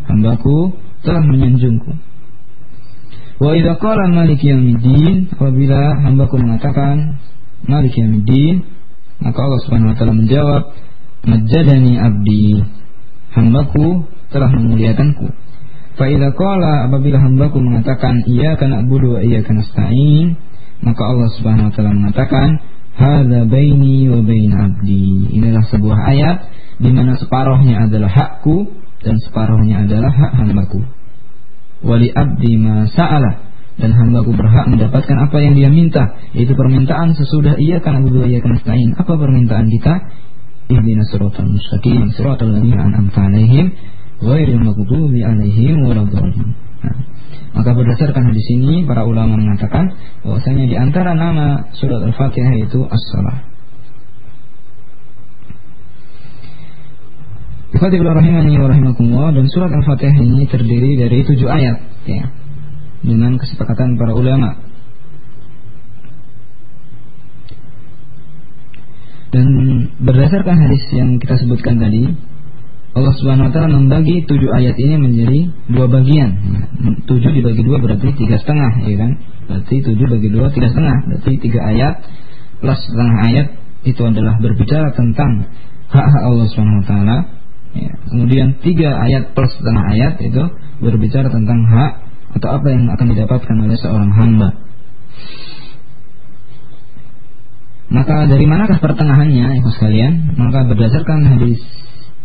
[0.09, 0.73] Hambaku
[1.05, 1.93] telah menyanjungku.
[3.39, 7.21] Wa idza qala Malik Yaumiddin apabila hambaku mengatakan
[7.69, 8.65] Malik Yaumiddin
[9.21, 10.63] maka Allah Subhanahu wa taala menjawab
[11.23, 12.65] Majjadani abdi.
[13.35, 15.29] Hambaku telah memuliakanku.
[15.95, 20.33] Fa idza qala apabila hambaku mengatakan iyyaka na'budu wa iyyaka nasta'in
[20.79, 22.47] maka Allah Subhanahu wa taala mengatakan
[22.95, 25.27] hadza baini wa bain abdi.
[25.35, 26.37] Inilah sebuah ayat
[26.79, 28.67] di mana separuhnya adalah hakku
[29.03, 30.83] dan separuhnya adalah hak hambaku.
[31.83, 33.47] Wali abdi ma sa'alah
[33.79, 38.43] dan hambaku berhak mendapatkan apa yang dia minta yaitu permintaan sesudah ia karena berdua ia
[38.59, 39.93] stain apa permintaan kita?
[40.69, 42.11] Ihdinas siratal mustaqim.
[42.13, 43.73] Siratal ladzina an'amta 'alaihim
[44.21, 46.95] ghairil maghdubi 'alaihim waladdallin nah,
[47.59, 49.91] maka berdasarkan hadis ini para ulama mengatakan
[50.23, 53.49] bahwasanya di antara nama surat Al-Fatihah itu as-salah
[59.31, 61.77] dan surat Al-Fatihah ini terdiri dari tujuh ayat
[62.09, 62.27] ya,
[63.05, 64.59] dengan kesepakatan para ulama.
[69.29, 69.45] Dan
[70.01, 72.09] berdasarkan hadis yang kita sebutkan tadi,
[72.99, 75.39] Allah Subhanahu Wa Taala membagi tujuh ayat ini menjadi
[75.71, 76.29] dua bagian.
[77.07, 79.11] Tujuh dibagi dua berarti tiga setengah, ya kan?
[79.47, 81.93] Berarti tujuh bagi dua tiga setengah, berarti tiga ayat
[82.59, 83.47] plus setengah ayat
[83.87, 85.47] itu adalah berbicara tentang
[85.89, 87.17] hak-hak Allah Subhanahu Wa Taala
[87.69, 87.93] Ya.
[88.09, 90.41] Kemudian tiga ayat plus setengah ayat itu
[90.81, 91.91] berbicara tentang hak
[92.39, 94.49] atau apa yang akan didapatkan oleh seorang hamba.
[97.89, 100.37] Maka dari manakah pertengahannya, ibu sekalian?
[100.37, 101.57] Maka berdasarkan hadis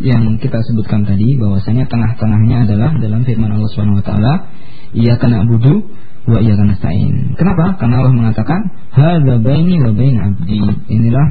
[0.02, 4.32] yang kita sebutkan tadi, bahwasanya tengah-tengahnya adalah dalam firman Allah Subhanahu Wa Taala,
[4.94, 5.86] ia kena budu
[6.24, 7.36] wa ia kena stain.
[7.36, 7.76] Kenapa?
[7.76, 10.60] Karena Allah mengatakan, hadza baini wa bain abdi.
[10.88, 11.26] Inilah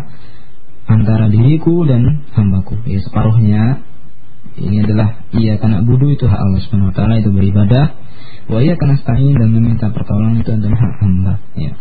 [0.85, 2.77] antara diriku dan hambaku.
[2.85, 3.81] Ya separuhnya
[4.59, 7.97] ini adalah ia karena budu itu hak Allah Subhanahu wa taala itu beribadah.
[8.51, 11.73] Wa ia karena stain dan meminta pertolongan itu adalah hak hamba, ya.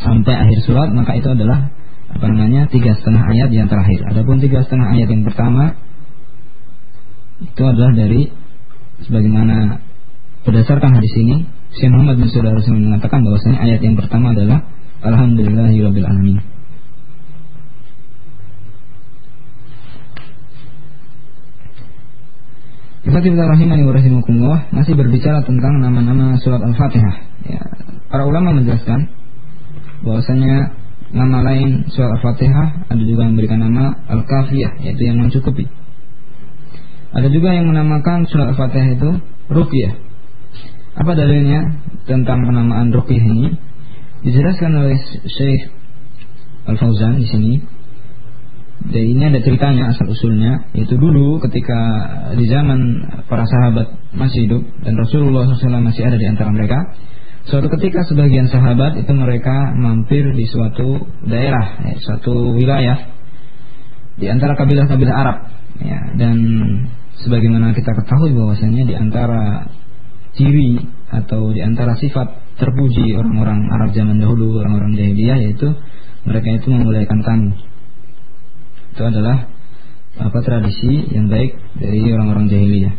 [0.00, 1.72] Sampai akhir surat maka itu adalah
[2.10, 4.02] apa namanya tiga setengah ayat yang terakhir.
[4.10, 5.78] Adapun tiga setengah ayat yang pertama
[7.40, 8.28] itu adalah dari
[9.06, 9.80] sebagaimana
[10.44, 14.58] berdasarkan hadis ini Syekh Muhammad bin Saudara mengatakan bahwasanya ayat yang pertama adalah
[15.00, 16.38] Alhamdulillahirabbil alamin.
[23.00, 23.82] Ikhwatifillah rahimani
[24.76, 27.16] masih berbicara tentang nama-nama surat Al-Fatihah.
[27.48, 27.62] Ya,
[28.12, 29.08] para ulama menjelaskan
[30.04, 30.79] bahwasanya
[31.10, 35.66] nama lain surat Al-Fatihah ada juga yang memberikan nama Al-Kafiyah yaitu yang mencukupi.
[37.10, 39.10] Ada juga yang menamakan surat Al-Fatihah itu
[39.50, 39.94] Ruqyah.
[40.94, 43.58] Apa dalilnya tentang penamaan Ruqyah ini?
[44.22, 45.72] Dijelaskan oleh Syekh
[46.70, 47.52] Al-Fauzan di sini
[48.80, 51.76] dan ini ada ceritanya asal usulnya yaitu dulu ketika
[52.32, 52.80] di zaman
[53.28, 56.96] para sahabat masih hidup dan Rasulullah SAW masih ada di antara mereka
[57.48, 62.98] suatu ketika sebagian sahabat itu mereka mampir di suatu daerah ya, suatu wilayah
[64.20, 65.38] di antara kabilah-kabilah Arab
[65.80, 66.36] ya, dan
[67.24, 69.64] sebagaimana kita ketahui bahwasanya di antara
[70.36, 70.76] ciri
[71.10, 75.72] atau di antara sifat terpuji orang-orang Arab zaman dahulu, orang-orang jahiliyah yaitu
[76.28, 77.50] mereka itu memuliakan tamu.
[78.92, 79.48] Itu adalah
[80.20, 82.94] apa tradisi yang baik dari orang-orang jahiliyah.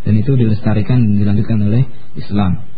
[0.00, 1.82] Dan itu dilestarikan dan dilanjutkan oleh
[2.16, 2.69] Islam.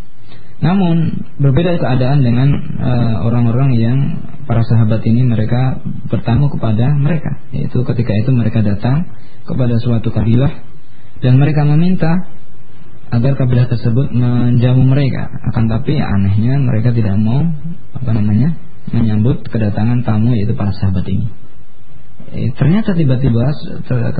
[0.63, 3.99] Namun berbeda keadaan dengan eh, orang-orang uh, yang
[4.47, 9.11] para sahabat ini mereka bertamu kepada mereka, yaitu ketika itu mereka datang
[9.43, 10.63] kepada suatu kabilah
[11.19, 12.15] dan mereka meminta
[13.11, 15.27] agar kabilah tersebut menjamu mereka.
[15.51, 17.43] Akan tapi anehnya mereka tidak mau
[17.99, 18.55] apa namanya
[18.95, 21.27] menyambut kedatangan tamu yaitu para sahabat ini.
[22.33, 23.51] Eh, ternyata tiba-tiba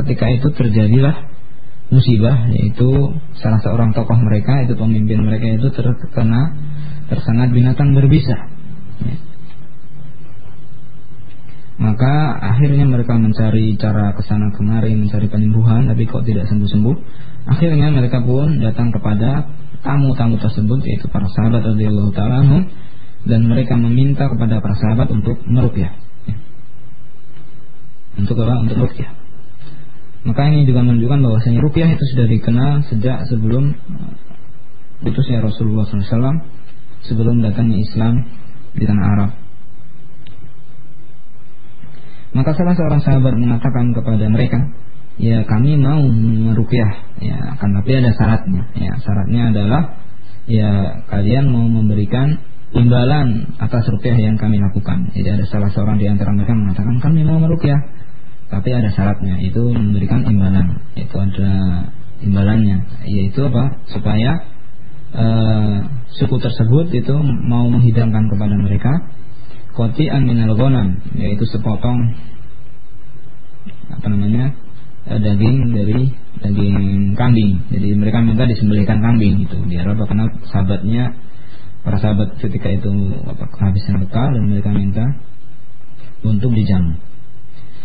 [0.03, 1.23] ketika itu terjadilah
[1.93, 2.89] musibah yaitu
[3.37, 6.57] salah seorang tokoh mereka itu pemimpin mereka itu terkena
[7.13, 8.49] tersengat binatang berbisa.
[11.77, 16.97] Maka akhirnya mereka mencari cara ke sana kemari mencari penyembuhan tapi kok tidak sembuh-sembuh.
[17.53, 19.51] Akhirnya mereka pun datang kepada
[19.85, 22.65] tamu-tamu tersebut yaitu para sahabat radhiyallahu taala
[23.23, 25.93] dan mereka meminta kepada para sahabat untuk merupiah.
[28.17, 28.55] Untuk apa?
[28.65, 29.22] Untuk merupiah.
[30.23, 34.13] Maka ini juga menunjukkan bahwasanya rupiah itu sudah dikenal sejak sebelum uh,
[35.03, 36.47] utusnya Rasulullah SAW
[37.03, 38.23] sebelum datangnya Islam
[38.79, 39.31] di tanah Arab.
[42.33, 44.57] Maka salah seorang sahabat mengatakan kepada mereka,
[45.21, 46.01] ya kami mau
[46.49, 48.63] merupiah, ya akan tapi ada syaratnya.
[48.73, 49.83] Ya syaratnya adalah
[50.49, 50.71] ya
[51.13, 52.41] kalian mau memberikan
[52.73, 55.13] imbalan atas rupiah yang kami lakukan.
[55.13, 57.77] Jadi ada salah seorang di antara mereka mengatakan kami mau merupiah
[58.53, 60.77] tapi ada syaratnya itu memberikan imbalan.
[60.93, 61.51] Itu ada
[62.21, 62.85] imbalannya.
[63.09, 63.81] Yaitu apa?
[63.89, 64.45] Supaya
[65.17, 65.89] uh,
[66.21, 67.17] suku tersebut itu
[67.49, 68.93] mau menghidangkan kepada mereka.
[69.73, 72.13] Koti minal ghanam yaitu sepotong
[73.89, 74.53] apa namanya
[75.09, 76.13] uh, daging dari
[76.45, 77.57] daging kambing.
[77.73, 80.05] Jadi mereka minta disembelihkan kambing itu biar apa?
[80.05, 81.05] Karena sahabatnya
[81.89, 85.09] para sahabat ketika itu apa kehabisan bekal dan mereka minta
[86.21, 87.01] untuk dijamu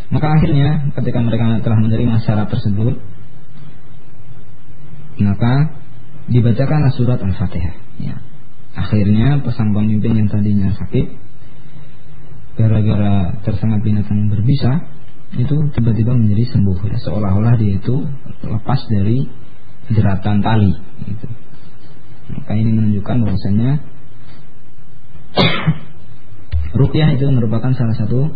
[0.07, 2.95] maka akhirnya ketika mereka telah menerima syarat tersebut
[5.17, 5.73] Maka
[6.29, 8.15] dibacakan surat Al-Fatihah ya.
[8.77, 11.05] Akhirnya pesan pemimpin yang tadinya sakit
[12.55, 14.85] Gara-gara tersengat binatang berbisa
[15.35, 16.97] Itu tiba-tiba menjadi sembuh ya.
[17.03, 18.05] Seolah-olah dia itu
[18.47, 19.27] lepas dari
[19.91, 20.71] jeratan tali
[21.03, 21.27] gitu.
[22.27, 23.71] Maka ini menunjukkan bahwasanya
[26.79, 28.31] Rukyah itu merupakan salah satu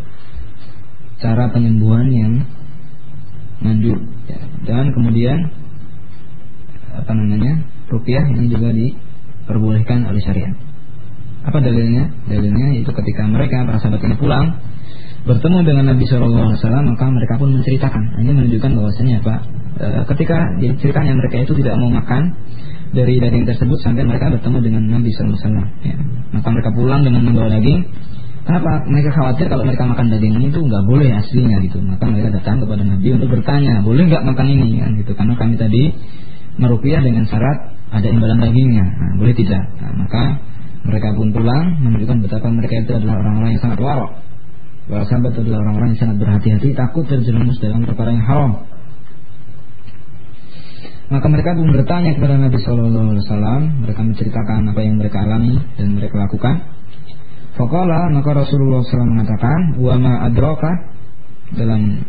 [1.21, 2.34] cara penyembuhan yang
[3.62, 4.41] manjur ya.
[4.65, 5.38] dan kemudian
[6.91, 10.57] apa namanya rupiah ini juga diperbolehkan oleh syariat
[11.41, 14.57] apa dalilnya dalilnya itu ketika mereka para sahabat ini pulang
[15.21, 19.36] bertemu dengan Nabi Shallallahu Alaihi Wasallam maka mereka pun menceritakan ini menunjukkan bahwasanya apa
[19.77, 20.38] e, ketika
[20.81, 22.34] ceritanya mereka itu tidak mau makan
[22.91, 25.95] dari daging tersebut sampai mereka bertemu dengan Nabi Shallallahu Alaihi Wasallam ya.
[26.34, 27.81] maka mereka pulang dengan membawa daging
[28.41, 28.84] Kenapa?
[28.89, 31.77] Mereka khawatir kalau mereka makan daging ini tuh nggak boleh aslinya gitu.
[31.86, 35.12] Maka mereka datang kepada Nabi untuk bertanya, boleh nggak makan ini kan gitu?
[35.13, 35.84] Karena kami tadi
[36.58, 37.58] merupiah dengan syarat
[37.93, 38.86] ada imbalan dagingnya.
[38.86, 39.63] Nah, boleh tidak?
[39.77, 40.23] Nah, maka
[40.82, 44.12] mereka pun pulang menunjukkan betapa mereka itu adalah orang-orang yang sangat warok.
[44.89, 48.51] Para sahabat adalah orang-orang yang sangat berhati-hati, takut terjerumus dalam perkara yang haram.
[51.12, 53.62] Maka mereka pun bertanya kepada Nabi Shallallahu Alaihi Wasallam.
[53.84, 56.56] Mereka menceritakan apa yang mereka alami dan mereka lakukan.
[57.51, 60.71] Faqala maka Rasulullah SAW mengatakan wa ma adraka
[61.51, 62.07] dalam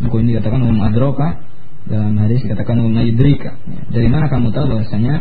[0.00, 1.44] buku ini dikatakan wa ma adraka
[1.84, 3.60] dalam hadis dikatakan wa ma yudrika.
[3.92, 5.14] Dari mana kamu tahu bahwasanya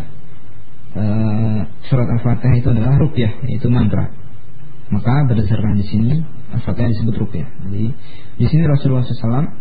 [0.95, 1.59] uh,
[1.91, 4.15] surat Al-Fatihah itu adalah ruqyah, yaitu mantra.
[4.87, 6.23] Maka berdasarkan di sini
[6.55, 7.47] Al-Fatihah disebut ruqyah.
[7.67, 7.85] Jadi
[8.39, 9.51] di sini Rasulullah SAW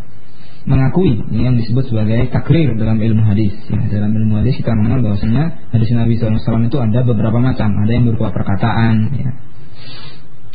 [0.62, 3.50] mengakui yang disebut sebagai takrir dalam ilmu hadis.
[3.66, 6.38] Ya, dalam ilmu hadis kita mengenal bahwasanya hadis Nabi SAW
[6.70, 7.66] itu ada beberapa macam.
[7.82, 9.30] Ada yang berupa perkataan, ya,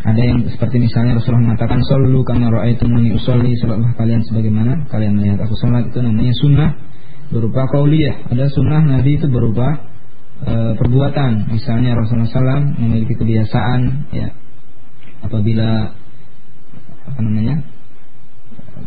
[0.07, 3.57] ada yang seperti misalnya Rasulullah mengatakan Sallu kama ra'aitumuni usolli.
[3.57, 6.69] Salatlah kalian sebagaimana kalian melihat aku salat Itu namanya sunnah
[7.27, 9.83] berupa kauliyah Ada sunnah Nabi itu berupa
[10.45, 11.49] e, perbuatan.
[11.49, 14.31] Misalnya Rasulullah SAW memiliki kebiasaan ya
[15.25, 15.91] Apabila
[17.09, 17.65] Apa namanya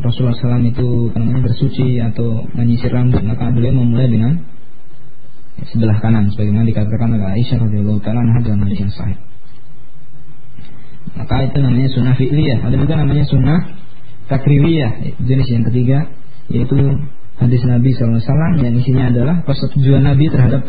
[0.01, 4.41] Rasulullah SAW itu namanya bersuci atau menyisir rambut maka beliau memulai dengan
[5.68, 6.32] sebelah kanan.
[6.32, 9.18] Sebagaimana dikatakan oleh Aisyah radhiyallahu taala dalam hadis yang sahih.
[11.19, 12.59] Maka itu namanya sunnah fi'liyah.
[12.65, 13.59] Ada juga namanya sunnah
[14.31, 15.19] takriyah.
[15.23, 15.99] Jenis yang ketiga
[16.51, 16.75] yaitu
[17.39, 20.67] hadis Nabi SAW yang isinya adalah persetujuan Nabi terhadap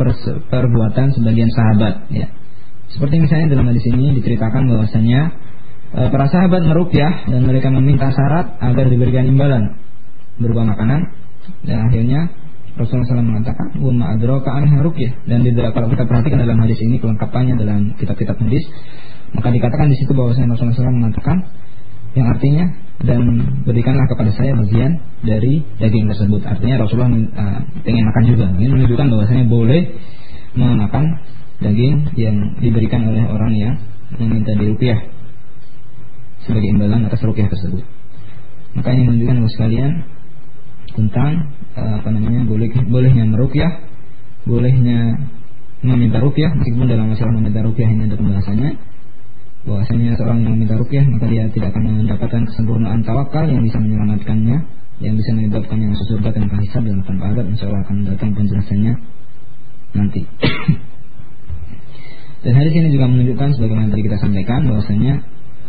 [0.50, 2.08] perbuatan sebagian sahabat.
[2.14, 2.30] Ya.
[2.92, 5.22] Seperti misalnya dalam hadis ini diceritakan bahwasanya
[5.96, 9.80] e, para sahabat merukyah dan mereka meminta syarat agar diberikan imbalan
[10.38, 11.12] berupa makanan
[11.66, 12.30] Dan akhirnya
[12.78, 16.80] Rasulullah SAW mengatakan, "Wa ma adraka anha ruqyah." Dan di kalau kita perhatikan dalam hadis
[16.80, 18.64] ini kelengkapannya dalam kitab-kitab hadis,
[19.32, 21.38] maka dikatakan di situ bahwa Rasulullah SAW mengatakan
[22.11, 22.65] yang artinya
[23.01, 23.23] dan
[23.63, 26.43] berikanlah kepada saya bagian dari daging tersebut.
[26.43, 28.45] Artinya Rasulullah uh, ingin makan juga.
[28.59, 29.82] Ini menunjukkan bahwasanya boleh
[30.59, 31.05] memakan
[31.63, 33.73] daging yang diberikan oleh orang yang
[34.19, 34.99] meminta dirupiah
[36.43, 37.88] sebagai imbalan atas rupiah tersebut.
[38.75, 39.91] Maka ini menunjukkan bahwa sekalian
[40.91, 41.32] tentang
[41.79, 43.71] uh, apa namanya boleh bolehnya merupiah,
[44.43, 45.15] bolehnya
[45.82, 48.91] meminta rupiah meskipun dalam masalah meminta rupiah ini ada pembahasannya
[49.62, 54.57] bahwasanya seorang yang meminta rukyah maka dia tidak akan mendapatkan kesempurnaan tawakal yang bisa menyelamatkannya
[55.01, 58.93] yang bisa menyebabkannya masuk surga tanpa hisab dan tanpa adab insya Allah akan datang penjelasannya
[59.97, 60.22] nanti.
[62.41, 65.14] Dan hadis ini juga menunjukkan sebagaimana tadi kita sampaikan bahwasanya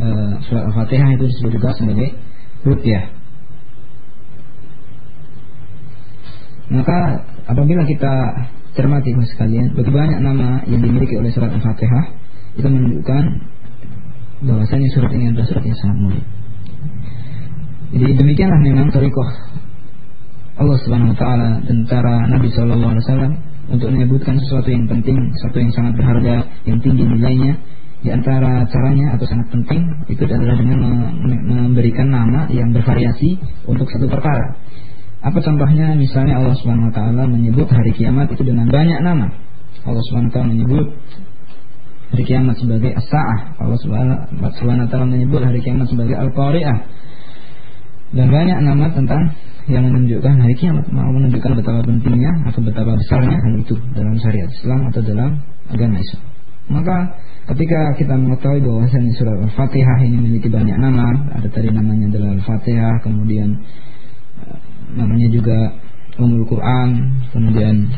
[0.00, 0.08] e,
[0.48, 2.16] surat al-fatihah itu disebut juga sebagai
[2.64, 3.12] rukyah.
[6.72, 8.12] Maka apabila kita
[8.72, 12.16] cermati sekalian bagi banyak nama yang dimiliki oleh surat al-fatihah
[12.56, 13.51] itu menunjukkan
[14.42, 16.24] bahwasanya surat ini adalah surat yang sangat mulia.
[17.92, 19.28] Jadi demikianlah memang tarikoh
[20.62, 21.78] Allah Subhanahu wa taala dan
[22.28, 23.32] Nabi sallallahu alaihi wasallam
[23.72, 26.36] untuk menyebutkan sesuatu yang penting, sesuatu yang sangat berharga,
[26.68, 27.54] yang tinggi nilainya.
[28.02, 30.82] Di antara caranya atau sangat penting itu adalah dengan
[31.46, 33.38] memberikan nama yang bervariasi
[33.70, 34.58] untuk satu perkara.
[35.22, 35.94] Apa contohnya?
[35.94, 39.30] Misalnya Allah Subhanahu wa taala menyebut hari kiamat itu dengan banyak nama.
[39.86, 40.86] Allah Subhanahu wa taala menyebut
[42.12, 43.56] hari kiamat sebagai as-sa'ah.
[43.56, 46.78] Allah Subhanahu wa taala menyebut hari kiamat sebagai al-qari'ah.
[48.12, 49.32] Dan banyak nama tentang
[49.72, 54.50] yang menunjukkan hari kiamat, mau menunjukkan betapa pentingnya atau betapa besarnya hal itu dalam syariat
[54.52, 55.30] Islam atau dalam
[55.72, 56.22] agama Islam.
[56.68, 56.96] Maka
[57.54, 62.94] ketika kita mengetahui bahwasanya surat Al-Fatihah ini memiliki banyak nama, ada tadi namanya adalah Al-Fatihah,
[63.00, 63.48] kemudian
[64.44, 64.58] eh,
[64.98, 65.58] namanya juga
[66.20, 66.88] Umul Quran,
[67.32, 67.88] kemudian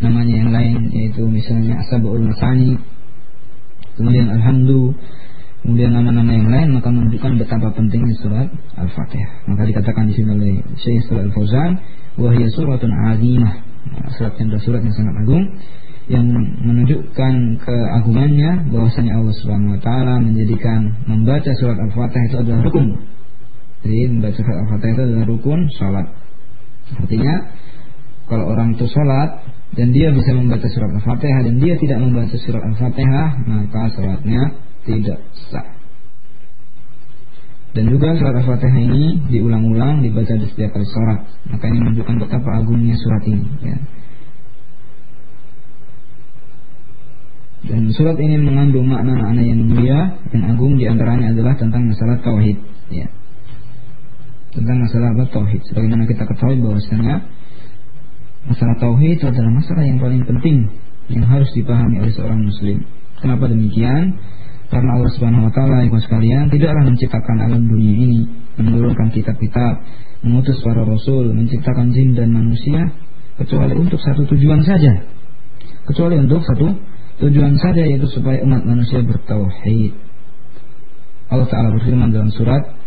[0.00, 2.78] namanya yang lain yaitu misalnya Asabul Masani
[4.00, 4.96] kemudian Alhamdulillah,
[5.60, 8.48] kemudian nama-nama yang lain maka menunjukkan betapa pentingnya surat
[8.80, 9.44] Al-Fatihah.
[9.52, 11.70] Maka dikatakan di sini oleh Syekh Surat Al-Fauzan,
[12.16, 13.54] wahia suratun azimah.
[13.80, 15.44] Nah, surat yang surat yang sangat agung
[16.10, 16.26] yang
[16.66, 22.86] menunjukkan keagungannya bahwasanya Allah Subhanahu wa taala menjadikan membaca surat Al-Fatihah itu adalah rukun.
[23.84, 26.06] Jadi membaca surat Al-Fatihah itu adalah rukun salat.
[26.98, 27.34] Artinya
[28.26, 32.62] kalau orang itu salat dan dia bisa membaca surat Al-Fatihah dan dia tidak membaca surat
[32.74, 34.42] Al-Fatihah, maka salatnya
[34.82, 35.78] tidak sah.
[37.70, 41.22] Dan juga surat Al-Fatihah ini diulang-ulang dibaca di setiap kali sholat.
[41.54, 43.46] Maka ini menunjukkan betapa agungnya surat ini.
[43.62, 43.76] Ya.
[47.70, 52.58] Dan surat ini mengandung makna-makna yang mulia dan agung di antaranya adalah tentang masalah tauhid.
[52.90, 53.06] Ya.
[54.50, 55.62] Tentang masalah apa tauhid.
[55.70, 57.22] Sebagaimana kita ketahui bahwasanya
[58.48, 60.64] Masalah tauhid adalah masalah yang paling penting
[61.12, 62.86] yang harus dipahami oleh seorang muslim.
[63.20, 64.16] Kenapa demikian?
[64.70, 68.20] Karena Allah Subhanahu wa taala ibu sekalian tidaklah menciptakan alam dunia ini,
[68.56, 69.82] menurunkan kitab-kitab,
[70.22, 72.94] mengutus para rasul, menciptakan jin dan manusia
[73.36, 75.04] kecuali untuk satu tujuan saja.
[75.90, 76.70] Kecuali untuk satu
[77.18, 79.92] tujuan saja yaitu supaya umat manusia bertauhid.
[81.28, 82.79] Allah taala berfirman dalam surat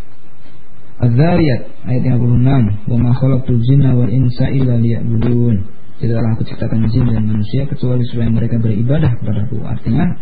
[1.04, 5.68] Az-Zariyat ayat 56, "Wa ma khalaqtul jinna wal insa illa liya'budun."
[5.99, 9.62] Tidaklah aku ciptakan jin dan manusia kecuali supaya mereka beribadah kepadaku.
[9.64, 10.16] Artinya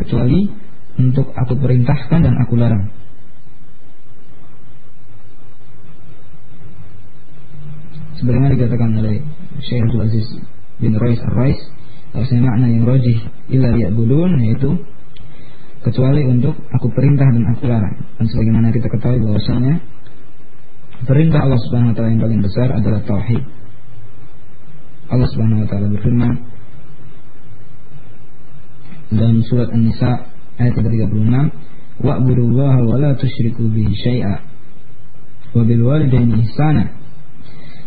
[0.00, 0.48] kecuali
[0.96, 2.88] untuk aku perintahkan dan aku larang.
[8.16, 9.20] Sebagaimana dikatakan oleh
[9.60, 10.26] Syekh Abdul Aziz
[10.80, 11.60] bin Rais Ar-Rais,
[12.16, 13.18] bahwasanya makna yang rajih
[13.52, 14.72] illa liya'budun yaitu
[15.84, 17.96] kecuali untuk aku perintah dan aku larang.
[18.16, 19.84] Dan sebagaimana kita ketahui bahwasanya
[21.04, 23.42] Perintah Allah Subhanahu wa taala yang paling besar adalah tauhid.
[25.12, 26.32] Allah Subhanahu wa taala berfirman
[29.12, 30.12] dalam surat An-Nisa
[30.56, 31.52] ayat 36,
[32.00, 34.40] "Wa'budullaha wa la tusyriku bihi syai'a
[35.52, 36.96] wa bil walidayni ihsana."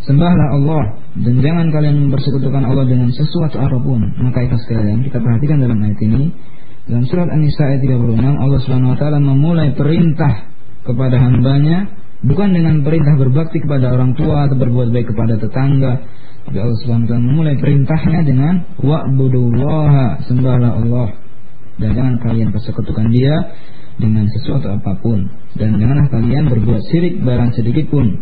[0.05, 0.83] Sembahlah Allah
[1.17, 3.99] dan jangan kalian mempersekutukan Allah dengan sesuatu apa pun.
[4.21, 6.33] Maka itu sekalian kita perhatikan dalam ayat ini
[6.89, 10.49] dalam surat An-Nisa ayat 36 Allah Subhanahu wa taala memulai perintah
[10.87, 16.03] kepada hambanya Bukan dengan perintah berbakti kepada orang tua atau berbuat baik kepada tetangga.
[16.43, 21.09] Tapi Allah Subhanahu wa taala memulai perintahnya dengan wa'budullaha, sembahlah Allah.
[21.79, 23.35] Dan jangan kalian persekutukan dia
[23.99, 25.27] dengan sesuatu apa pun
[25.59, 28.19] dan janganlah kalian berbuat syirik barang sedikit pun.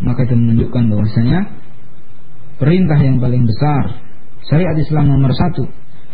[0.00, 1.40] Maka itu menunjukkan bahwasanya
[2.56, 4.00] perintah yang paling besar
[4.48, 5.68] syariat Islam nomor satu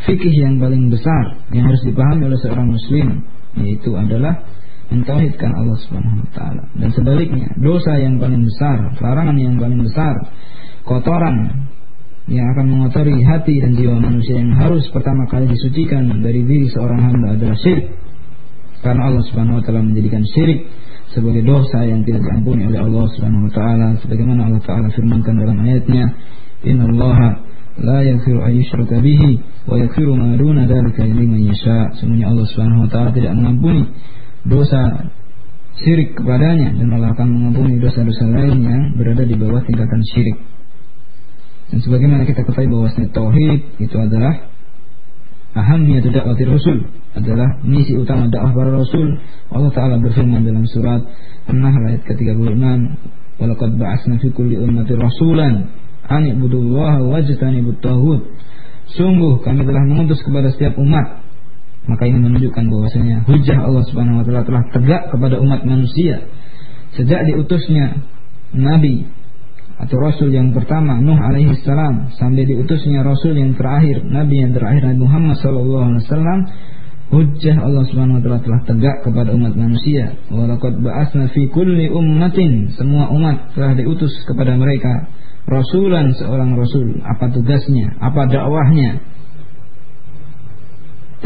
[0.07, 3.27] fikih yang paling besar yang harus dipahami oleh seorang muslim
[3.59, 4.47] yaitu adalah
[4.91, 6.63] mentauhidkan Allah Subhanahu wa taala.
[6.79, 10.15] Dan sebaliknya, dosa yang paling besar, larangan yang paling besar,
[10.87, 11.67] kotoran
[12.27, 16.99] yang akan mengotori hati dan jiwa manusia yang harus pertama kali disucikan dari diri seorang
[17.03, 17.95] hamba adalah syirik.
[18.83, 20.67] Karena Allah Subhanahu wa taala menjadikan syirik
[21.15, 25.59] sebagai dosa yang tidak diampuni oleh Allah Subhanahu wa taala sebagaimana Allah taala firmankan dalam
[25.63, 26.05] ayatnya
[26.67, 27.47] innallaha
[27.79, 29.39] la yaghfiru an yushraka bihi
[29.71, 33.87] wa yaghfiru ma duna dzalika liman yasha semuanya Allah Subhanahu wa taala tidak mengampuni
[34.47, 35.11] dosa
[35.83, 40.39] syirik kepadanya dan Allah akan mengampuni dosa-dosa lain yang berada di bawah tingkatan syirik
[41.67, 44.39] dan sebagaimana kita ketahui bahwasanya tauhid itu adalah
[45.59, 46.79] ahamiyatu da'wati rasul
[47.17, 49.19] adalah misi utama dakwah para rasul.
[49.49, 51.01] Allah taala berfirman dalam surat
[51.49, 52.61] An-Nahl ayat ke-36,
[53.41, 55.73] "Walaqad ba'atsna fi kulli ummati rasulan
[56.07, 58.23] an ibudullaha wajtanibut taghut."
[58.95, 61.26] Sungguh kami telah mengutus kepada setiap umat.
[61.87, 66.27] Maka ini menunjukkan bahwasanya hujah Allah Subhanahu wa taala telah tegak kepada umat manusia
[66.99, 68.03] sejak diutusnya
[68.57, 69.07] nabi
[69.77, 74.83] atau rasul yang pertama Nuh alaihi salam sampai diutusnya rasul yang terakhir nabi yang terakhir
[74.83, 76.41] Nabi Muhammad sallallahu alaihi wasallam
[77.07, 80.19] hujjah Allah Subhanahu wa taala telah tegak kepada umat manusia.
[80.31, 85.07] Walaqad ba'atsna fi kulli ummatin semua umat telah diutus kepada mereka
[85.47, 86.99] rasulan seorang rasul.
[87.07, 87.95] Apa tugasnya?
[88.03, 88.99] Apa dakwahnya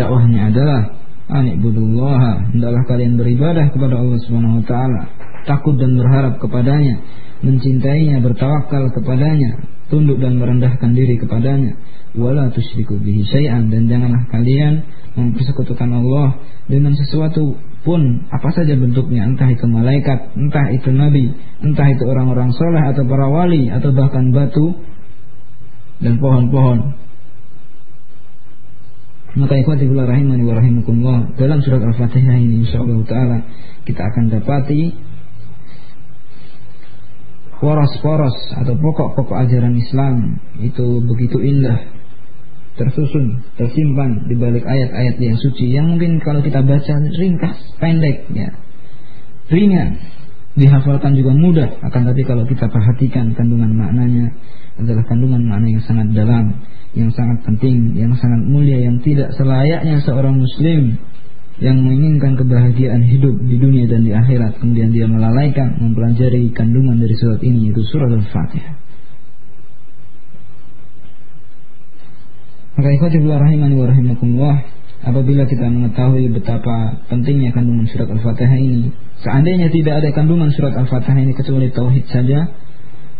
[0.00, 0.80] dakwahnya adalah
[1.28, 5.02] anibudullaha hendaklah kalian beribadah kepada Allah Subhanahu wa taala
[5.44, 7.04] takut dan berharap kepadanya
[7.40, 11.76] mencintainya, bertawakal kepadanya, tunduk dan merendahkan diri kepadanya.
[12.12, 14.82] Wala tusyriku bihi syai'an dan janganlah kalian
[15.14, 17.54] mempersekutukan Allah dengan sesuatu
[17.86, 21.32] pun apa saja bentuknya, entah itu malaikat, entah itu nabi,
[21.64, 24.74] entah itu orang-orang soleh atau para wali atau bahkan batu
[26.02, 26.98] dan pohon-pohon.
[29.30, 33.38] Maka ikhwati rahimani wa rahimakumullah dalam surat Al-Fatihah ini insyaallah taala
[33.86, 34.90] kita akan dapati
[37.62, 42.00] poros-poros atau pokok-pokok ajaran Islam itu begitu indah
[42.80, 48.48] tersusun, tersimpan di balik ayat-ayat yang suci yang mungkin kalau kita baca ringkas, pendek ya.
[49.52, 50.00] Ringan,
[50.56, 54.32] dihafalkan juga mudah, akan tapi kalau kita perhatikan kandungan maknanya
[54.80, 56.56] adalah kandungan makna yang sangat dalam,
[56.90, 60.98] yang sangat penting, yang sangat mulia yang tidak selayaknya seorang muslim
[61.60, 67.14] yang menginginkan kebahagiaan hidup di dunia dan di akhirat kemudian dia melalaikan mempelajari kandungan dari
[67.20, 68.74] surat ini yaitu surat Al-Fatihah.
[72.80, 74.56] Maka ikhwatifullah rahimani wa rahimakumullah
[75.04, 78.88] apabila kita mengetahui betapa pentingnya kandungan surat Al-Fatihah ini
[79.20, 82.50] seandainya tidak ada kandungan surat Al-Fatihah ini kecuali tauhid saja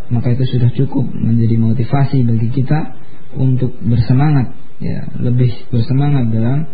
[0.09, 3.00] maka itu sudah cukup menjadi motivasi bagi kita
[3.37, 6.65] untuk bersemangat ya lebih bersemangat dalam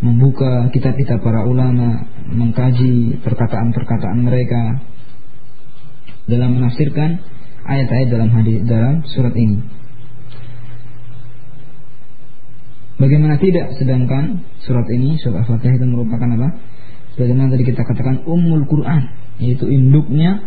[0.00, 4.80] membuka kitab-kitab para ulama, mengkaji perkataan-perkataan mereka
[6.24, 7.20] dalam menafsirkan
[7.68, 9.60] ayat-ayat dalam hadis dalam surat ini.
[13.00, 16.48] Bagaimana tidak sedangkan surat ini surat Al-Fatihah itu merupakan apa?
[17.16, 19.08] Bagaimana tadi kita katakan Ummul Quran,
[19.40, 20.44] yaitu induknya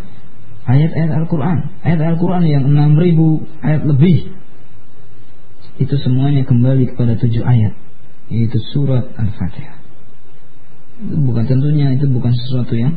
[0.65, 1.57] ayat-ayat Al-Quran.
[1.81, 4.17] Ayat Al-Quran yang 6000 ayat lebih
[5.81, 7.73] itu semuanya kembali kepada tujuh ayat
[8.31, 9.77] yaitu surat Al-Fatihah.
[11.03, 12.95] Bukan tentunya itu bukan sesuatu yang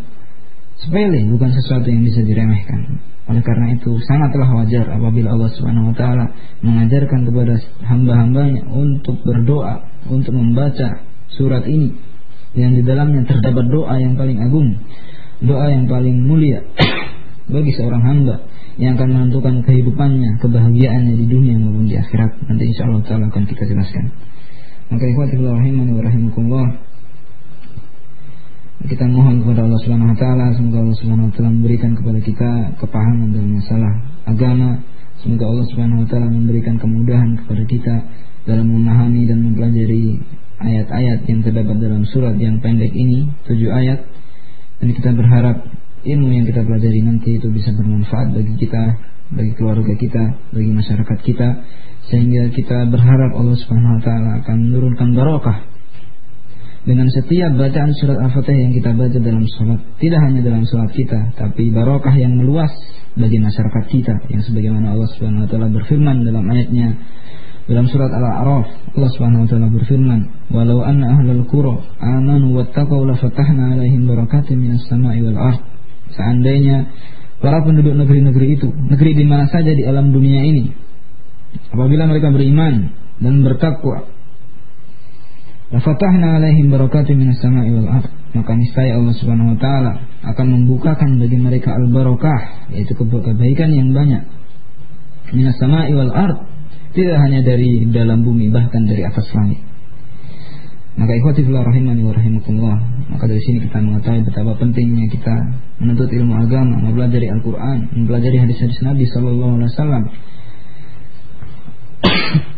[0.79, 3.01] sepele, bukan sesuatu yang bisa diremehkan.
[3.27, 6.31] Oleh karena itu sangatlah wajar apabila Allah Subhanahu wa taala
[6.63, 11.03] mengajarkan kepada hamba-hambanya untuk berdoa, untuk membaca
[11.35, 11.91] surat ini
[12.55, 14.79] yang di dalamnya terdapat doa yang paling agung,
[15.43, 16.63] doa yang paling mulia
[17.55, 18.47] bagi seorang hamba
[18.77, 22.45] yang akan menentukan kehidupannya, kebahagiaannya di dunia maupun di akhirat.
[22.45, 24.13] Nanti insya Allah taala akan kita jelaskan.
[24.93, 26.69] Maka ikhwatul rahimani wa rahimakumullah
[28.87, 32.51] kita mohon kepada Allah Subhanahu wa taala semoga Allah Subhanahu wa taala memberikan kepada kita
[32.79, 33.93] kepahaman dalam masalah
[34.31, 34.79] agama
[35.19, 37.95] semoga Allah Subhanahu wa taala memberikan kemudahan kepada kita
[38.47, 40.23] dalam memahami dan mempelajari
[40.63, 44.07] ayat-ayat yang terdapat dalam surat yang pendek ini tujuh ayat
[44.79, 45.57] dan kita berharap
[46.07, 48.83] ilmu yang kita pelajari nanti itu bisa bermanfaat bagi kita
[49.35, 51.49] bagi keluarga kita bagi masyarakat kita
[52.07, 55.59] sehingga kita berharap Allah Subhanahu wa taala akan menurunkan barokah
[56.87, 61.35] dengan setiap bacaan surat Al-Fatihah yang kita baca dalam sholat tidak hanya dalam sholat kita
[61.35, 62.71] tapi barokah yang meluas
[63.19, 66.95] bagi masyarakat kita yang sebagaimana Allah Subhanahu wa taala berfirman dalam ayatnya
[67.67, 70.21] dalam surat Al-A'raf Allah Subhanahu wa taala berfirman
[70.55, 75.76] walau anna ahlal qura amanu wattaqau la fatahna alaihim barakatin minas sama'i wal ard
[76.15, 76.93] seandainya
[77.41, 80.73] para penduduk negeri-negeri itu negeri di mana saja di alam dunia ini
[81.73, 84.13] apabila mereka beriman dan bertakwa
[85.67, 88.07] Lafatahna alaihim barakatim minas sama'i wal ard.
[88.39, 89.93] maka niscaya Allah Subhanahu wa taala
[90.23, 94.31] akan membukakan bagi mereka al-barakah yaitu kebaikan yang banyak
[95.35, 96.39] minas sama'i wal ard
[96.95, 99.66] tidak hanya dari dalam bumi bahkan dari atas langit
[100.97, 102.79] maka ikhwati fillah rahimani wa rahimakumullah
[103.13, 105.35] maka dari sini kita mengetahui betapa pentingnya kita
[105.81, 110.03] menuntut ilmu agama mempelajari Al-Qur'an mempelajari hadis-hadis Nabi sallallahu alaihi wasallam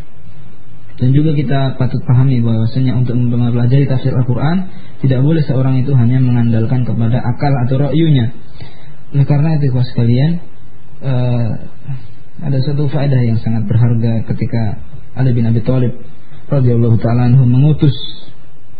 [0.99, 4.67] dan juga kita patut pahami bahwasanya untuk mempelajari tafsir Al-Quran
[4.99, 8.35] tidak boleh seorang itu hanya mengandalkan kepada akal atau ra'yunya.
[9.15, 10.31] Oleh karena itu, kawan sekalian,
[10.99, 11.49] uh,
[12.43, 14.83] ada satu faedah yang sangat berharga ketika
[15.15, 15.95] Ali bin Abi Thalib
[16.49, 17.93] radhiyallahu taala mengutus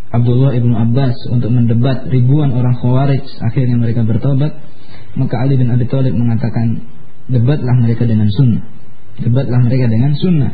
[0.10, 3.22] Abdullah ibnu Abbas untuk mendebat ribuan orang Khawarij.
[3.46, 4.58] Akhirnya mereka bertobat.
[5.14, 6.82] Maka Ali bin Abi Thalib mengatakan
[7.30, 8.66] debatlah mereka dengan sunnah.
[9.22, 10.54] Debatlah mereka dengan sunnah.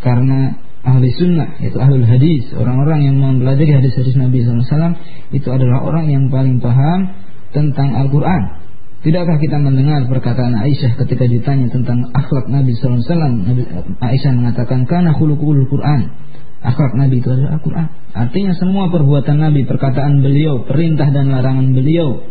[0.00, 0.56] Karena
[0.88, 4.94] ahli sunnah yaitu ahlul hadis orang-orang yang mempelajari hadis-hadis Nabi SAW
[5.34, 7.12] itu adalah orang yang paling paham
[7.50, 8.57] tentang Al-Quran
[8.98, 12.98] Tidakkah kita mendengar perkataan Aisyah ketika ditanya tentang akhlak Nabi SAW
[13.46, 13.62] Nabi,
[14.02, 16.10] Aisyah mengatakan karena khulukul Quran.
[16.58, 17.86] Akhlak Nabi itu adalah Al-Quran.
[18.10, 22.26] Artinya semua perbuatan Nabi, perkataan beliau, perintah dan larangan beliau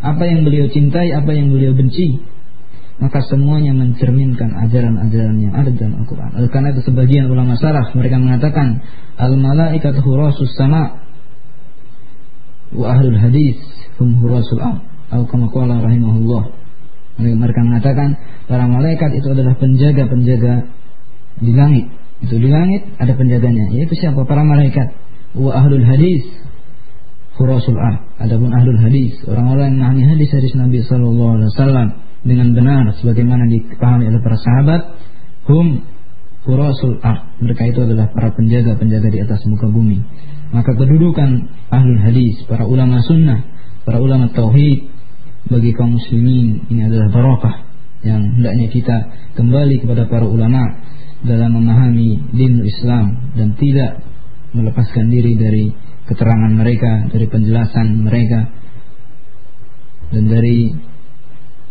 [0.00, 2.24] Apa yang beliau cintai, apa yang beliau benci
[2.98, 6.34] maka semuanya mencerminkan ajaran-ajaran yang ada dalam Al-Quran.
[6.34, 8.82] Oleh karena itu sebagian ulama saraf mereka mengatakan
[9.14, 10.98] al malaikat hurasus sama
[12.74, 13.54] wa ahlul hadis
[14.02, 16.42] hum hurasul am qala rahimahullah.
[17.18, 18.14] Mereka mengatakan
[18.46, 20.54] para malaikat itu adalah penjaga-penjaga
[21.42, 21.86] di langit.
[22.22, 24.22] Itu di langit ada penjaganya, yaitu siapa?
[24.26, 24.94] Para malaikat.
[25.34, 26.22] Wa ahlul hadis
[27.38, 28.06] hurasul am.
[28.18, 31.88] Adapun ahlul hadis, orang-orang yang memahami hadis-hadis Nabi sallallahu alaihi wasallam
[32.26, 34.80] dengan benar sebagaimana dipahami oleh para sahabat
[35.46, 35.86] hum
[36.42, 40.02] hurasul ar mereka itu adalah para penjaga-penjaga di atas muka bumi
[40.50, 43.46] maka kedudukan ahlul hadis para ulama sunnah
[43.86, 44.90] para ulama tauhid
[45.48, 47.56] bagi kaum muslimin ini adalah barakah
[48.04, 48.96] yang hendaknya kita
[49.34, 50.62] kembali kepada para ulama
[51.26, 54.04] dalam memahami din Islam dan tidak
[54.54, 55.74] melepaskan diri dari
[56.06, 58.48] keterangan mereka, dari penjelasan mereka
[60.14, 60.72] dan dari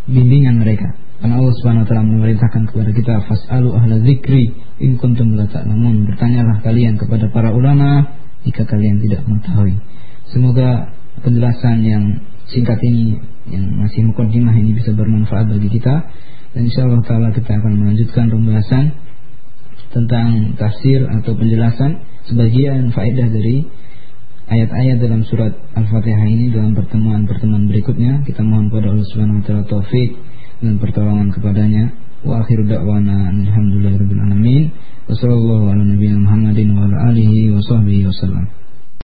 [0.05, 0.93] bimbingan mereka.
[1.17, 6.05] Karena Allah Subhanahu wa taala memerintahkan kepada kita fasalu ahla dzikri in kuntum la ta'lamun.
[6.05, 8.05] Bertanyalah kalian kepada para ulama
[8.45, 9.81] jika kalian tidak mengetahui.
[10.29, 10.93] Semoga
[11.25, 12.03] penjelasan yang
[12.47, 15.95] singkat ini yang masih mukadimah ini bisa bermanfaat bagi kita
[16.55, 18.85] dan insyaallah taala kita akan melanjutkan pembahasan
[19.91, 23.67] tentang tafsir atau penjelasan sebagian faedah dari
[24.47, 28.23] ayat-ayat dalam surat Al-Fatihah ini dalam pertemuan-pertemuan berikutnya.
[28.23, 30.11] Kita mohon kepada Allah Subhanahu wa taala taufik
[30.63, 31.83] dan pertolongan kepadanya.
[32.23, 34.63] Wa akhiru da'wana alhamdulillahirabbil alamin.
[35.07, 38.56] Wassallallahu ala nabiyina Muhammadin wa ala alihi wa sahbihi wasallam.